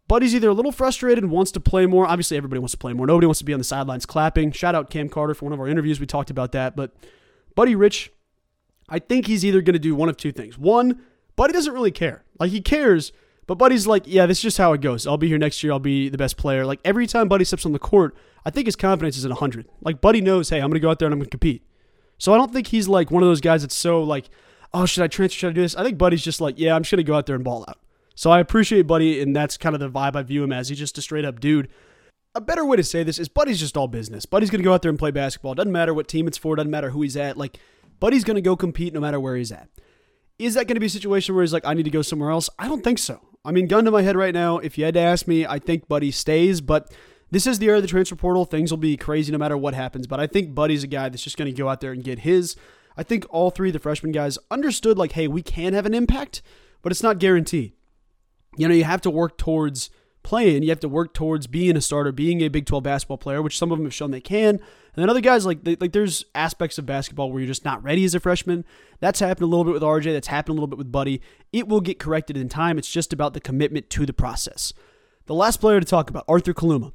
Buddy's 0.09 0.35
either 0.35 0.49
a 0.49 0.55
little 0.55 0.73
frustrated 0.73 1.23
and 1.23 1.31
wants 1.31 1.53
to 1.53 1.61
play 1.61 1.87
more. 1.87 2.07
Obviously, 2.07 2.37
everybody 2.37 2.59
wants 2.59 2.73
to 2.73 2.79
play 2.79 2.95
more. 2.95 3.07
Nobody 3.07 3.27
wants 3.27 3.39
to 3.41 3.45
be 3.45 3.53
on 3.53 3.59
the 3.59 3.65
sidelines 3.65 4.07
clapping. 4.07 4.53
Shout 4.53 4.75
out 4.75 4.89
Cam 4.91 5.09
Carter 5.09 5.35
for 5.35 5.45
one 5.45 5.53
of 5.53 5.61
our 5.61 5.69
interviews. 5.69 6.01
We 6.01 6.07
talked 6.07 6.31
about 6.31 6.53
that. 6.53 6.75
But 6.75 6.93
Buddy 7.55 7.75
Rich, 7.75 8.11
I 8.89 8.99
think 8.99 9.27
he's 9.27 9.45
either 9.45 9.61
going 9.61 9.75
to 9.75 9.79
do 9.79 9.95
one 9.95 10.09
of 10.09 10.17
two 10.17 10.33
things. 10.33 10.57
One, 10.57 11.03
Buddy 11.37 11.53
doesn't 11.53 11.73
really 11.73 11.91
care. 11.91 12.25
Like 12.41 12.51
he 12.51 12.61
cares, 12.63 13.13
but 13.47 13.57
Buddy's 13.57 13.87
like, 13.87 14.05
yeah, 14.07 14.27
this 14.27 14.39
is 14.39 14.43
just 14.43 14.59
how 14.59 14.73
it 14.73 14.81
goes. 14.81 15.07
I'll 15.07 15.19
be 15.19 15.29
here 15.29 15.39
next 15.39 15.63
year. 15.63 15.73
I'll 15.73 15.79
be 15.79 16.09
the 16.09 16.19
best 16.19 16.37
player. 16.39 16.65
Like 16.65 16.81
every 16.85 17.07
time 17.07 17.29
Buddy 17.29 17.45
steps 17.45 17.67
on 17.67 17.73
the 17.73 17.79
court, 17.79 18.17
I 18.45 18.51
think 18.51 18.67
his 18.67 18.77
confidence 18.77 19.17
is 19.17 19.25
at 19.25 19.31
100. 19.31 19.69
Like 19.83 20.01
Buddy 20.01 20.21
knows, 20.21 20.49
hey, 20.49 20.59
I'm 20.59 20.69
going 20.69 20.75
to 20.75 20.81
go 20.81 20.91
out 20.91 20.99
there 20.99 21.07
and 21.07 21.13
I'm 21.13 21.19
going 21.19 21.27
to 21.27 21.31
compete. 21.31 21.63
So 22.17 22.33
I 22.33 22.37
don't 22.37 22.53
think 22.53 22.69
he's 22.69 22.89
like 22.89 23.11
one 23.11 23.23
of 23.23 23.29
those 23.29 23.41
guys 23.41 23.61
that's 23.61 23.75
so 23.75 24.03
like, 24.03 24.31
oh, 24.73 24.87
should 24.87 25.05
I 25.05 25.07
transfer? 25.07 25.39
Should 25.39 25.51
I 25.51 25.53
do 25.53 25.61
this? 25.61 25.77
I 25.77 25.85
think 25.85 25.99
Buddy's 25.99 26.25
just 26.25 26.41
like, 26.41 26.59
yeah, 26.59 26.75
I'm 26.75 26.83
just 26.83 26.91
going 26.91 26.99
to 26.99 27.05
go 27.05 27.15
out 27.15 27.27
there 27.27 27.37
and 27.37 27.45
ball 27.45 27.65
out. 27.69 27.79
So 28.19 28.33
I 28.33 28.41
appreciate 28.41 28.89
Buddy, 28.89 29.23
and 29.23 29.37
that's 29.37 29.57
kind 29.57 29.77
of 29.77 29.81
the 29.81 29.89
vibe 29.89 30.17
I 30.17 30.25
view 30.25 30.43
him 30.43 30.51
as. 30.51 30.69
He's 30.69 30.79
just 30.81 30.99
a 30.99 31.03
straight 31.03 31.25
up 31.25 31.39
dude. 31.39 31.69
A 32.35 32.41
better 32.41 32.65
way 32.65 32.77
to 32.77 32.83
say 32.83 33.05
this 33.05 33.21
is 33.21 33.29
Buddy's 33.29 33.61
just 33.61 33.77
all 33.77 33.87
business. 33.87 34.27
Buddy's 34.27 34.51
going 34.51 34.59
to 34.59 34.65
go 34.65 34.75
out 34.75 34.83
there 34.83 34.89
and 34.89 34.99
play 34.99 35.13
basketball. 35.13 35.55
Doesn't 35.55 35.71
matter 35.71 35.95
what 35.95 36.09
team 36.09 36.27
it's 36.27 36.37
for, 36.37 36.57
doesn't 36.57 36.69
matter 36.69 36.91
who 36.91 37.03
he's 37.03 37.17
at. 37.17 37.37
Like, 37.37 37.61
Buddy's 38.01 38.25
going 38.25 38.35
to 38.35 38.41
go 38.41 38.57
compete 38.57 38.93
no 38.93 38.99
matter 38.99 39.21
where 39.21 39.37
he's 39.37 39.53
at. 39.53 39.69
Is 40.37 40.55
that 40.55 40.67
going 40.67 40.75
to 40.75 40.81
be 40.81 40.87
a 40.87 40.91
situation 40.91 41.37
where 41.37 41.45
he's 41.45 41.53
like, 41.53 41.65
I 41.65 41.75
need 41.75 41.85
to 41.85 41.91
go 41.91 42.03
somewhere 42.03 42.31
else? 42.31 42.51
I 42.59 42.67
don't 42.67 42.83
think 42.83 42.99
so. 42.99 43.21
I 43.45 43.53
mean, 43.53 43.69
gun 43.69 43.85
to 43.85 43.93
my 43.93 44.03
head 44.03 44.17
right 44.17 44.35
now, 44.35 44.59
if 44.59 44.77
you 44.77 44.85
had 44.85 44.95
to 44.95 45.01
ask 45.01 45.29
me, 45.29 45.47
I 45.47 45.61
think 45.61 45.87
Buddy 45.87 46.11
stays, 46.11 46.61
but 46.61 46.93
this 47.31 47.47
is 47.47 47.61
the 47.61 47.67
era 47.67 47.77
of 47.77 47.83
the 47.83 47.89
transfer 47.89 48.17
portal. 48.17 48.45
Things 48.45 48.73
will 48.73 48.79
be 48.79 48.97
crazy 48.97 49.31
no 49.31 49.39
matter 49.39 49.57
what 49.57 49.75
happens, 49.75 50.09
but 50.09 50.19
I 50.19 50.27
think 50.27 50.57
Buddy's 50.57 50.83
a 50.83 50.89
guy 50.89 51.09
that's 51.09 51.23
just 51.23 51.37
going 51.37 51.55
to 51.55 51.57
go 51.57 51.69
out 51.69 51.81
there 51.81 51.93
and 51.93 52.03
get 52.03 52.19
his. 52.19 52.57
I 52.97 53.05
think 53.05 53.27
all 53.31 53.53
three 53.53 53.69
of 53.69 53.75
the 53.75 53.79
freshman 53.79 54.11
guys 54.11 54.39
understood, 54.51 54.99
like, 54.99 55.13
hey, 55.13 55.29
we 55.29 55.41
can 55.41 55.73
have 55.73 55.87
an 55.87 55.95
impact, 55.95 56.43
but 56.83 56.91
it's 56.91 57.05
not 57.05 57.21
guaranteed. 57.21 57.75
You 58.59 58.69
know, 58.69 58.75
you 58.75 58.85
have 58.85 59.01
to 59.03 59.11
work 59.11 59.39
towards 59.39 59.91
playing. 60.23 60.63
You 60.63 60.69
have 60.69 60.81
to 60.81 60.89
work 60.89 61.15
towards 61.15 61.47
being 61.47 61.77
a 61.77 61.81
starter, 61.81 62.13
being 62.13 62.43
a 62.43 62.49
Big 62.49 62.67
12 62.67 62.85
basketball 62.85 63.17
player, 63.19 63.41
which 63.41 63.57
some 63.57 63.73
of 63.73 63.79
them 63.79 63.87
have 63.87 63.95
shown 63.95 64.11
they 64.11 64.21
can. 64.21 64.57
And 64.57 65.03
then 65.03 65.09
other 65.09 65.21
guys, 65.21 65.47
like, 65.47 65.65
they, 65.65 65.77
like 65.77 65.93
there's 65.93 66.25
aspects 66.35 66.77
of 66.77 66.85
basketball 66.85 67.31
where 67.31 67.41
you're 67.41 67.47
just 67.47 67.65
not 67.65 67.83
ready 67.83 68.05
as 68.05 68.15
a 68.15 68.21
freshman. 68.21 68.65
That's 69.01 69.21
happened 69.21 69.45
a 69.45 69.47
little 69.47 69.65
bit 69.65 69.75
with 69.75 69.83
RJ. 69.83 70.13
That's 70.13 70.27
happened 70.27 70.51
a 70.51 70.55
little 70.55 70.67
bit 70.67 70.79
with 70.79 70.93
Buddy. 70.93 71.23
It 71.53 71.69
will 71.69 71.81
get 71.81 71.99
corrected 71.99 72.37
in 72.37 72.49
time. 72.49 72.79
It's 72.79 72.91
just 72.91 73.13
about 73.13 73.33
the 73.33 73.41
commitment 73.41 73.91
to 73.91 74.05
the 74.05 74.13
process. 74.13 74.73
The 75.27 75.35
last 75.35 75.59
player 75.61 75.79
to 75.81 75.87
talk 75.87 76.11
about, 76.11 76.25
Arthur 76.29 76.53
Kaluma. 76.53 76.93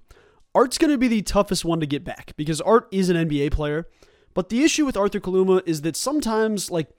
Art's 0.53 0.77
going 0.77 0.91
to 0.91 0.97
be 0.97 1.07
the 1.07 1.21
toughest 1.21 1.65
one 1.65 1.79
to 1.79 1.87
get 1.87 2.03
back 2.03 2.33
because 2.37 2.61
Art 2.61 2.87
is 2.91 3.09
an 3.09 3.17
NBA 3.17 3.51
player. 3.51 3.87
But 4.33 4.49
the 4.49 4.63
issue 4.63 4.85
with 4.85 4.97
Arthur 4.97 5.19
Kaluma 5.19 5.61
is 5.65 5.81
that 5.81 5.95
sometimes, 5.95 6.69
like, 6.69 6.89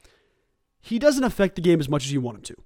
he 0.81 0.99
doesn't 0.99 1.25
affect 1.25 1.57
the 1.57 1.63
game 1.63 1.81
as 1.81 1.89
much 1.89 2.05
as 2.05 2.13
you 2.13 2.21
want 2.21 2.39
him 2.39 2.43
to. 2.43 2.57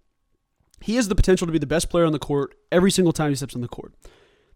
He 0.81 0.97
has 0.97 1.09
the 1.09 1.15
potential 1.15 1.47
to 1.47 1.53
be 1.53 1.59
the 1.59 1.67
best 1.67 1.91
player 1.91 2.05
on 2.05 2.13
the 2.13 2.19
court 2.19 2.55
every 2.71 2.91
single 2.91 3.13
time 3.13 3.31
he 3.31 3.37
steps 3.37 3.55
on 3.55 3.61
the 3.61 3.69
court. 3.69 3.95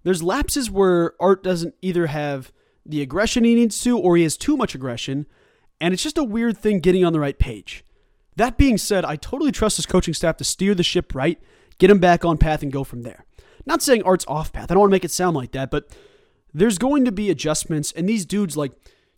There's 0.02 0.23
lapses 0.23 0.71
where 0.71 1.14
Art 1.21 1.43
doesn't 1.43 1.75
either 1.83 2.07
have 2.07 2.52
the 2.85 3.02
aggression 3.02 3.45
he 3.45 3.55
needs 3.55 3.81
to 3.83 3.99
or 3.99 4.17
he 4.17 4.23
has 4.25 4.37
too 4.37 4.57
much 4.57 4.75
aggression, 4.75 5.26
and 5.81 5.95
it's 5.95 6.02
just 6.02 6.19
a 6.19 6.25
weird 6.25 6.59
thing 6.59 6.81
getting 6.81 7.05
on 7.05 7.12
the 7.12 7.21
right 7.21 7.38
page. 7.38 7.85
That 8.37 8.57
being 8.57 8.79
said, 8.79 9.05
I 9.05 9.17
totally 9.17 9.52
trust 9.52 9.76
his 9.76 9.87
coaching 9.87 10.14
staff 10.14 10.37
to 10.38 10.45
steer 10.45 10.75
the 10.75 10.83
ship 10.83 11.14
right, 11.14 11.41
get 11.79 11.91
him 11.91 11.99
back 11.99 12.25
on 12.25 12.38
path, 12.38 12.62
and 12.62 12.73
go 12.73 12.83
from 12.83 13.02
there. 13.02 13.25
Not 13.67 13.83
saying 13.83 14.02
Art's 14.02 14.25
off 14.26 14.52
path. 14.52 14.71
I 14.71 14.75
don't 14.75 14.81
want 14.81 14.91
to 14.91 14.95
make 14.95 15.05
it 15.05 15.11
sound 15.11 15.37
like 15.37 15.52
that, 15.52 15.71
but 15.71 15.95
there's 16.55 16.79
going 16.79 17.05
to 17.05 17.12
be 17.12 17.31
adjustments, 17.31 17.93
and 17.93 18.09
these 18.09 18.25
dudes, 18.25 18.57
like, 18.57 18.73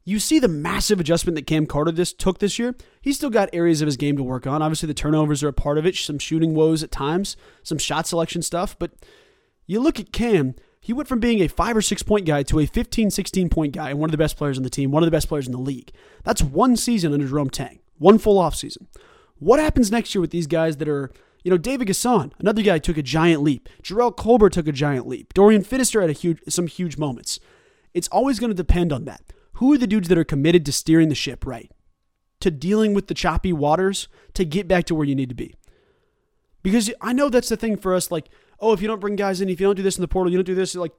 you 0.04 0.18
see 0.18 0.38
the 0.38 0.48
massive 0.48 1.00
adjustment 1.00 1.34
that 1.36 1.46
Cam 1.46 1.66
Carter 1.66 1.90
this 1.90 2.12
took 2.12 2.38
this 2.38 2.58
year. 2.58 2.74
He's 3.00 3.16
still 3.16 3.30
got 3.30 3.48
areas 3.52 3.80
of 3.80 3.86
his 3.86 3.96
game 3.96 4.16
to 4.18 4.22
work 4.22 4.46
on. 4.46 4.60
Obviously, 4.60 4.86
the 4.86 4.94
turnovers 4.94 5.42
are 5.42 5.48
a 5.48 5.52
part 5.52 5.78
of 5.78 5.86
it, 5.86 5.96
some 5.96 6.18
shooting 6.18 6.54
woes 6.54 6.82
at 6.82 6.90
times, 6.90 7.36
some 7.62 7.78
shot 7.78 8.06
selection 8.06 8.42
stuff. 8.42 8.78
But 8.78 8.92
you 9.66 9.80
look 9.80 9.98
at 9.98 10.12
Cam, 10.12 10.54
he 10.78 10.92
went 10.92 11.08
from 11.08 11.20
being 11.20 11.40
a 11.40 11.48
five 11.48 11.74
or 11.74 11.80
six 11.80 12.02
point 12.02 12.26
guy 12.26 12.42
to 12.44 12.60
a 12.60 12.66
15, 12.66 13.10
16 13.10 13.48
point 13.48 13.72
guy 13.72 13.90
and 13.90 13.98
one 13.98 14.08
of 14.08 14.12
the 14.12 14.18
best 14.18 14.36
players 14.36 14.58
on 14.58 14.62
the 14.62 14.70
team, 14.70 14.90
one 14.90 15.02
of 15.02 15.06
the 15.06 15.10
best 15.10 15.28
players 15.28 15.46
in 15.46 15.52
the 15.52 15.58
league. 15.58 15.90
That's 16.22 16.42
one 16.42 16.76
season 16.76 17.14
under 17.14 17.26
Jerome 17.26 17.50
Tang, 17.50 17.78
one 17.98 18.18
full 18.18 18.38
off 18.38 18.54
season. 18.54 18.88
What 19.38 19.58
happens 19.58 19.90
next 19.90 20.14
year 20.14 20.20
with 20.20 20.30
these 20.30 20.46
guys 20.46 20.76
that 20.76 20.88
are, 20.88 21.10
you 21.42 21.50
know, 21.50 21.56
David 21.56 21.88
N'Guessan, 21.88 22.32
another 22.38 22.62
guy 22.62 22.78
took 22.78 22.98
a 22.98 23.02
giant 23.02 23.42
leap. 23.42 23.68
Jerrell 23.82 24.14
Colbert 24.14 24.50
took 24.50 24.68
a 24.68 24.72
giant 24.72 25.06
leap. 25.06 25.32
Dorian 25.32 25.64
Finister 25.64 26.02
had 26.02 26.10
a 26.10 26.14
huge, 26.14 26.40
some 26.48 26.66
huge 26.66 26.98
moments. 26.98 27.40
It's 27.94 28.08
always 28.08 28.38
going 28.38 28.50
to 28.50 28.54
depend 28.54 28.92
on 28.92 29.06
that. 29.06 29.22
Who 29.54 29.72
are 29.72 29.78
the 29.78 29.86
dudes 29.86 30.08
that 30.08 30.18
are 30.18 30.24
committed 30.24 30.66
to 30.66 30.72
steering 30.72 31.08
the 31.08 31.14
ship 31.14 31.46
right? 31.46 31.70
To 32.40 32.50
dealing 32.50 32.94
with 32.94 33.06
the 33.06 33.14
choppy 33.14 33.52
waters 33.52 34.08
to 34.34 34.44
get 34.44 34.68
back 34.68 34.84
to 34.86 34.94
where 34.94 35.06
you 35.06 35.14
need 35.14 35.28
to 35.28 35.34
be. 35.34 35.54
Because 36.62 36.90
I 37.00 37.12
know 37.12 37.28
that's 37.28 37.48
the 37.48 37.56
thing 37.56 37.76
for 37.76 37.94
us, 37.94 38.10
like, 38.10 38.28
oh, 38.58 38.72
if 38.72 38.80
you 38.80 38.88
don't 38.88 39.00
bring 39.00 39.16
guys 39.16 39.40
in, 39.40 39.48
if 39.48 39.60
you 39.60 39.66
don't 39.66 39.76
do 39.76 39.82
this 39.82 39.96
in 39.96 40.02
the 40.02 40.08
portal, 40.08 40.32
you 40.32 40.38
don't 40.38 40.46
do 40.46 40.54
this, 40.54 40.74
like, 40.74 40.92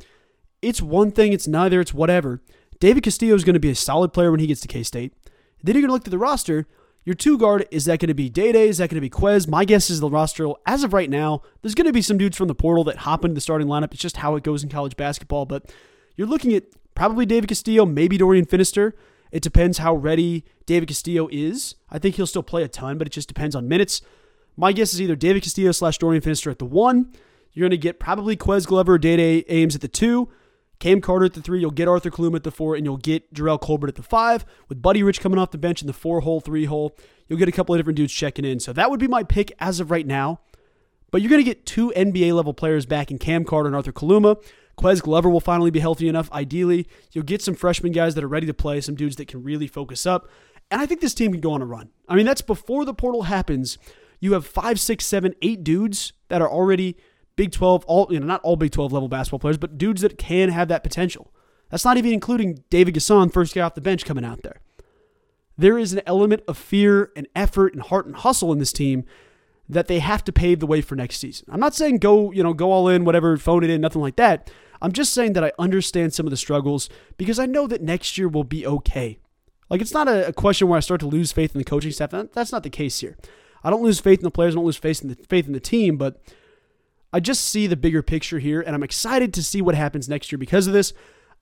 it's 0.62 0.82
one 0.82 1.12
thing, 1.12 1.34
it's 1.34 1.48
neither, 1.48 1.82
it's 1.82 1.94
whatever. 1.94 2.42
David 2.80 3.04
Castillo 3.04 3.36
is 3.36 3.44
going 3.44 3.56
to 3.56 3.60
be 3.60 3.70
a 3.70 3.76
solid 3.76 4.14
player 4.14 4.32
when 4.32 4.40
he 4.40 4.48
gets 4.48 4.62
to 4.62 4.68
K 4.68 4.84
State. 4.84 5.14
Then 5.64 5.76
you're 5.76 5.82
going 5.82 5.90
to 5.90 5.94
look 5.94 6.08
at 6.08 6.12
the 6.12 6.18
roster. 6.18 6.68
Your 7.04 7.16
two 7.16 7.38
guard, 7.38 7.68
is 7.70 7.86
that 7.86 8.00
going 8.00 8.08
to 8.08 8.16
be 8.16 8.30
Dai 8.30 8.52
Dai? 8.52 8.60
Is 8.60 8.80
that 8.80 8.90
going 8.90 8.98
to 8.98 9.02
be 9.02 9.10
Ques? 9.10 9.48
My 9.48 9.64
guess 9.66 9.90
is 9.90 10.00
the 10.00 10.10
roster, 10.10 10.48
as 10.66 10.84
of 10.84 10.94
right 10.94 11.10
now, 11.10 11.42
there's 11.62 11.76
going 11.76 11.86
to 11.86 11.94
be 11.94 12.02
some 12.02 12.18
dudes 12.18 12.38
from 12.38 12.48
the 12.48 12.56
portal 12.56 12.84
that 12.86 12.98
hop 12.98 13.24
into 13.24 13.36
the 13.36 13.42
starting 13.42 13.68
lineup. 13.68 13.94
It's 13.94 14.02
just 14.02 14.18
how 14.18 14.36
it 14.36 14.44
goes 14.44 14.64
in 14.64 14.70
college 14.70 14.98
basketball. 14.98 15.46
But 15.46 15.72
you're 16.16 16.28
looking 16.28 16.54
at 16.54 16.64
Probably 16.96 17.26
David 17.26 17.50
Castillo, 17.50 17.86
maybe 17.86 18.18
Dorian 18.18 18.46
Finister. 18.46 18.94
It 19.32 19.44
depends 19.44 19.80
how 19.80 19.94
ready 19.96 20.46
David 20.66 20.88
Castillo 20.88 21.28
is. 21.32 21.76
I 21.90 22.00
think 22.00 22.16
he'll 22.16 22.28
still 22.28 22.44
play 22.44 22.64
a 22.64 22.68
ton, 22.68 22.98
but 22.98 23.06
it 23.06 23.12
just 23.12 23.28
depends 23.28 23.56
on 23.56 23.68
minutes. 23.68 24.02
My 24.56 24.72
guess 24.72 24.94
is 24.94 25.02
either 25.02 25.16
David 25.16 25.44
Castillo 25.44 25.72
slash 25.74 25.98
Dorian 25.98 26.22
Finister 26.22 26.50
at 26.50 26.60
the 26.60 26.66
one. 26.66 27.12
You're 27.52 27.64
going 27.64 27.72
to 27.72 27.78
get 27.78 28.00
probably 28.00 28.36
Ques 28.36 28.66
Glover 28.66 28.94
or 28.94 28.98
Dai 28.98 29.44
Ames 29.50 29.76
at 29.76 29.82
the 29.82 29.88
two. 29.88 30.30
Cam 30.80 31.02
Carter 31.02 31.26
at 31.26 31.34
the 31.34 31.42
three. 31.42 31.62
You'll 31.62 31.72
get 31.72 31.88
Arthur 31.88 32.12
Kaluma 32.12 32.36
at 32.36 32.44
the 32.44 32.52
four, 32.52 32.76
and 32.76 32.86
you'll 32.86 32.98
get 32.98 33.34
Jerrell 33.34 33.60
Colbert 33.60 33.88
at 33.88 33.96
the 33.96 34.04
five. 34.04 34.46
With 34.68 34.82
Buddy 34.82 35.04
Rich 35.04 35.22
coming 35.22 35.40
off 35.40 35.52
the 35.52 35.58
bench 35.58 35.82
in 35.82 35.88
the 35.88 35.94
four 35.94 36.22
hole, 36.22 36.42
three 36.42 36.66
hole, 36.66 36.98
you'll 37.28 37.40
get 37.40 37.48
a 37.48 37.54
couple 37.54 37.74
of 37.74 37.80
different 37.80 37.98
dudes 37.98 38.14
checking 38.14 38.46
in. 38.46 38.60
So 38.60 38.74
that 38.74 38.90
would 38.90 39.00
be 39.00 39.08
my 39.08 39.24
pick 39.24 39.54
as 39.60 39.80
of 39.80 39.90
right 39.90 40.06
now. 40.06 40.42
But 41.12 41.22
you're 41.22 41.30
going 41.30 41.40
to 41.40 41.46
get 41.46 41.66
two 41.66 41.94
NBA 41.96 42.34
level 42.34 42.54
players 42.54 42.86
back 42.86 43.10
in 43.10 43.18
Cam 43.18 43.46
Carter 43.46 43.68
and 43.68 43.76
Arthur 43.76 43.94
Kaluma. 43.94 44.38
Ques 44.78 45.02
Glover 45.02 45.30
will 45.30 45.40
finally 45.40 45.72
be 45.72 45.80
healthy 45.80 46.08
enough. 46.08 46.32
Ideally, 46.32 46.88
you'll 47.12 47.24
get 47.24 47.42
some 47.42 47.56
freshman 47.56 47.92
guys 47.92 48.16
that 48.16 48.24
are 48.24 48.30
ready 48.30 48.48
to 48.48 48.54
play, 48.54 48.82
some 48.82 48.96
dudes 48.96 49.16
that 49.18 49.28
can 49.28 49.44
really 49.44 49.68
focus 49.68 50.06
up. 50.06 50.30
And 50.72 50.82
I 50.82 50.86
think 50.86 51.02
this 51.02 51.14
team 51.14 51.32
can 51.32 51.42
go 51.42 51.52
on 51.52 51.62
a 51.62 51.66
run. 51.66 51.90
I 52.08 52.16
mean, 52.16 52.26
that's 52.26 52.42
before 52.42 52.86
the 52.86 52.94
portal 52.94 53.24
happens. 53.24 53.78
You 54.20 54.34
have 54.34 54.46
five, 54.46 54.80
six, 54.80 55.06
seven, 55.06 55.36
eight 55.42 55.64
dudes 55.64 56.14
that 56.30 56.42
are 56.42 56.50
already 56.50 56.98
Big 57.36 57.52
12, 57.52 57.86
all 57.86 58.08
you 58.10 58.20
know, 58.20 58.26
not 58.26 58.42
all 58.44 58.56
Big 58.56 58.72
12 58.72 58.92
level 58.92 59.10
basketball 59.10 59.40
players, 59.40 59.58
but 59.58 59.78
dudes 59.78 60.02
that 60.02 60.18
can 60.18 60.50
have 60.50 60.68
that 60.70 60.84
potential. 60.84 61.32
That's 61.70 61.86
not 61.86 61.98
even 61.98 62.14
including 62.14 62.64
David 62.70 62.96
N'Guessan, 62.96 63.32
first 63.32 63.54
guy 63.54 63.62
off 63.62 63.76
the 63.76 63.82
bench 63.82 64.06
coming 64.06 64.26
out 64.26 64.44
there. 64.44 64.62
There 65.58 65.78
is 65.78 65.94
an 65.94 66.02
element 66.06 66.44
of 66.48 66.58
fear 66.58 67.12
and 67.16 67.28
effort 67.36 67.74
and 67.74 67.82
heart 67.82 68.06
and 68.06 68.16
hustle 68.16 68.52
in 68.52 68.60
this 68.60 68.74
team 68.74 69.06
that 69.68 69.88
they 69.88 70.00
have 70.00 70.24
to 70.26 70.32
pave 70.32 70.60
the 70.60 70.68
way 70.68 70.82
for 70.82 70.96
next 70.96 71.18
season. 71.18 71.48
I'm 71.50 71.60
not 71.60 71.74
saying 71.74 71.98
go, 71.98 72.32
you 72.32 72.44
know, 72.44 72.54
go 72.54 72.72
all 72.72 72.88
in, 72.88 73.04
whatever, 73.04 73.36
phone 73.38 73.64
it 73.64 73.70
in, 73.70 73.82
nothing 73.82 74.02
like 74.02 74.16
that. 74.18 74.52
I'm 74.82 74.92
just 74.92 75.14
saying 75.14 75.34
that 75.34 75.44
I 75.44 75.52
understand 75.58 76.14
some 76.14 76.26
of 76.26 76.32
the 76.32 76.38
struggles 76.38 76.90
because 77.18 77.40
I 77.40 77.46
know 77.46 77.68
that 77.68 77.82
next 77.82 78.18
year 78.18 78.28
will 78.28 78.44
be 78.44 78.66
okay. 78.66 79.20
Like 79.70 79.82
it's 79.82 79.94
not 79.94 80.08
a, 80.08 80.32
question 80.34 80.68
where 80.68 80.78
I 80.78 80.82
start 80.82 81.00
to 81.02 81.08
lose 81.08 81.32
faith 81.32 81.56
in 81.56 81.60
the 81.60 81.66
coaching 81.66 81.92
staff. 81.92 82.12
That's 82.12 82.52
not 82.52 82.64
the 82.64 82.70
case 82.70 83.00
here. 83.00 83.18
I 83.64 83.70
don't 83.70 83.84
lose 83.84 84.00
faith 84.00 84.20
in 84.20 84.24
the 84.24 84.32
players. 84.32 84.54
I 84.54 84.58
don't 84.58 84.66
lose 84.66 84.78
faith 84.78 85.02
in 85.02 85.10
the 85.10 85.16
faith 85.16 85.48
in 85.48 85.54
the 85.54 85.60
team, 85.60 85.98
but 85.98 86.22
I 87.12 87.20
just 87.20 87.46
see 87.46 87.66
the 87.66 87.76
bigger 87.76 88.04
picture 88.04 88.40
here, 88.40 88.62
and 88.62 88.76
I'm 88.76 88.84
excited 88.84 89.34
to 89.34 89.44
see 89.44 89.62
what 89.62 89.74
happens 89.74 90.08
next 90.08 90.32
year 90.32 90.38
because 90.38 90.68
of 90.68 90.74
this. 90.74 90.94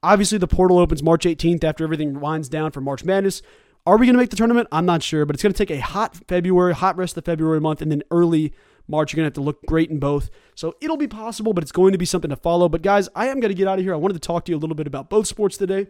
Obviously, 0.01 0.37
the 0.37 0.47
portal 0.47 0.77
opens 0.77 1.01
March 1.01 1.25
18th 1.25 1.63
after 1.63 1.83
everything 1.83 2.19
winds 2.19 2.47
down 2.47 2.71
for 2.71 2.79
March 2.79 3.03
Madness. 3.03 3.41
Are 3.85 3.97
we 3.97 4.05
going 4.05 4.13
to 4.13 4.19
make 4.19 4.29
the 4.29 4.35
tournament? 4.35 4.67
I'm 4.71 4.85
not 4.85 5.03
sure, 5.03 5.25
but 5.25 5.35
it's 5.35 5.43
going 5.43 5.51
to 5.53 5.57
take 5.57 5.71
a 5.71 5.81
hot 5.81 6.15
February, 6.27 6.73
hot 6.73 6.95
rest 6.95 7.17
of 7.17 7.23
the 7.23 7.31
February 7.31 7.59
month, 7.59 7.81
and 7.81 7.91
then 7.91 8.03
early 8.11 8.53
March. 8.87 9.13
You're 9.13 9.17
going 9.17 9.31
to 9.31 9.35
have 9.35 9.43
to 9.43 9.45
look 9.45 9.65
great 9.65 9.89
in 9.89 9.99
both. 9.99 10.29
So 10.55 10.75
it'll 10.81 10.97
be 10.97 11.07
possible, 11.07 11.53
but 11.53 11.63
it's 11.63 11.71
going 11.71 11.91
to 11.91 11.97
be 11.97 12.05
something 12.05 12.29
to 12.29 12.35
follow. 12.35 12.69
But 12.69 12.81
guys, 12.81 13.09
I 13.15 13.27
am 13.27 13.39
going 13.39 13.49
to 13.49 13.57
get 13.57 13.67
out 13.67 13.79
of 13.79 13.85
here. 13.85 13.93
I 13.93 13.97
wanted 13.97 14.15
to 14.15 14.19
talk 14.19 14.45
to 14.45 14.51
you 14.51 14.57
a 14.57 14.59
little 14.59 14.75
bit 14.75 14.87
about 14.87 15.09
both 15.09 15.27
sports 15.27 15.57
today. 15.57 15.87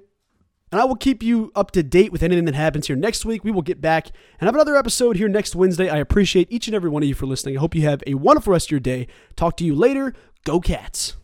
And 0.72 0.82
I 0.82 0.86
will 0.86 0.96
keep 0.96 1.22
you 1.22 1.52
up 1.56 1.70
to 1.72 1.84
date 1.84 2.12
with 2.12 2.24
anything 2.24 2.46
that 2.46 2.56
happens 2.56 2.88
here 2.88 2.96
next 2.96 3.26
week. 3.26 3.44
We 3.44 3.52
will 3.52 3.62
get 3.62 3.80
back 3.80 4.08
and 4.40 4.48
have 4.48 4.56
another 4.56 4.76
episode 4.76 5.18
here 5.18 5.28
next 5.28 5.56
Wednesday. 5.56 5.88
I 5.88 5.98
appreciate 5.98 6.52
each 6.52 6.68
and 6.68 6.74
every 6.74 6.90
one 6.90 7.04
of 7.04 7.10
you 7.10 7.14
for 7.14 7.28
listening. 7.28 7.58
I 7.58 7.60
hope 7.60 7.76
you 7.76 7.84
have 7.84 8.02
a 8.08 8.16
wonderful 8.16 8.54
rest 8.54 8.68
of 8.68 8.72
your 8.72 8.80
day. 8.80 9.08
Talk 9.36 9.56
to 9.58 9.64
you 9.64 9.76
later. 9.76 10.16
Go 10.46 10.60
Cats. 10.60 11.16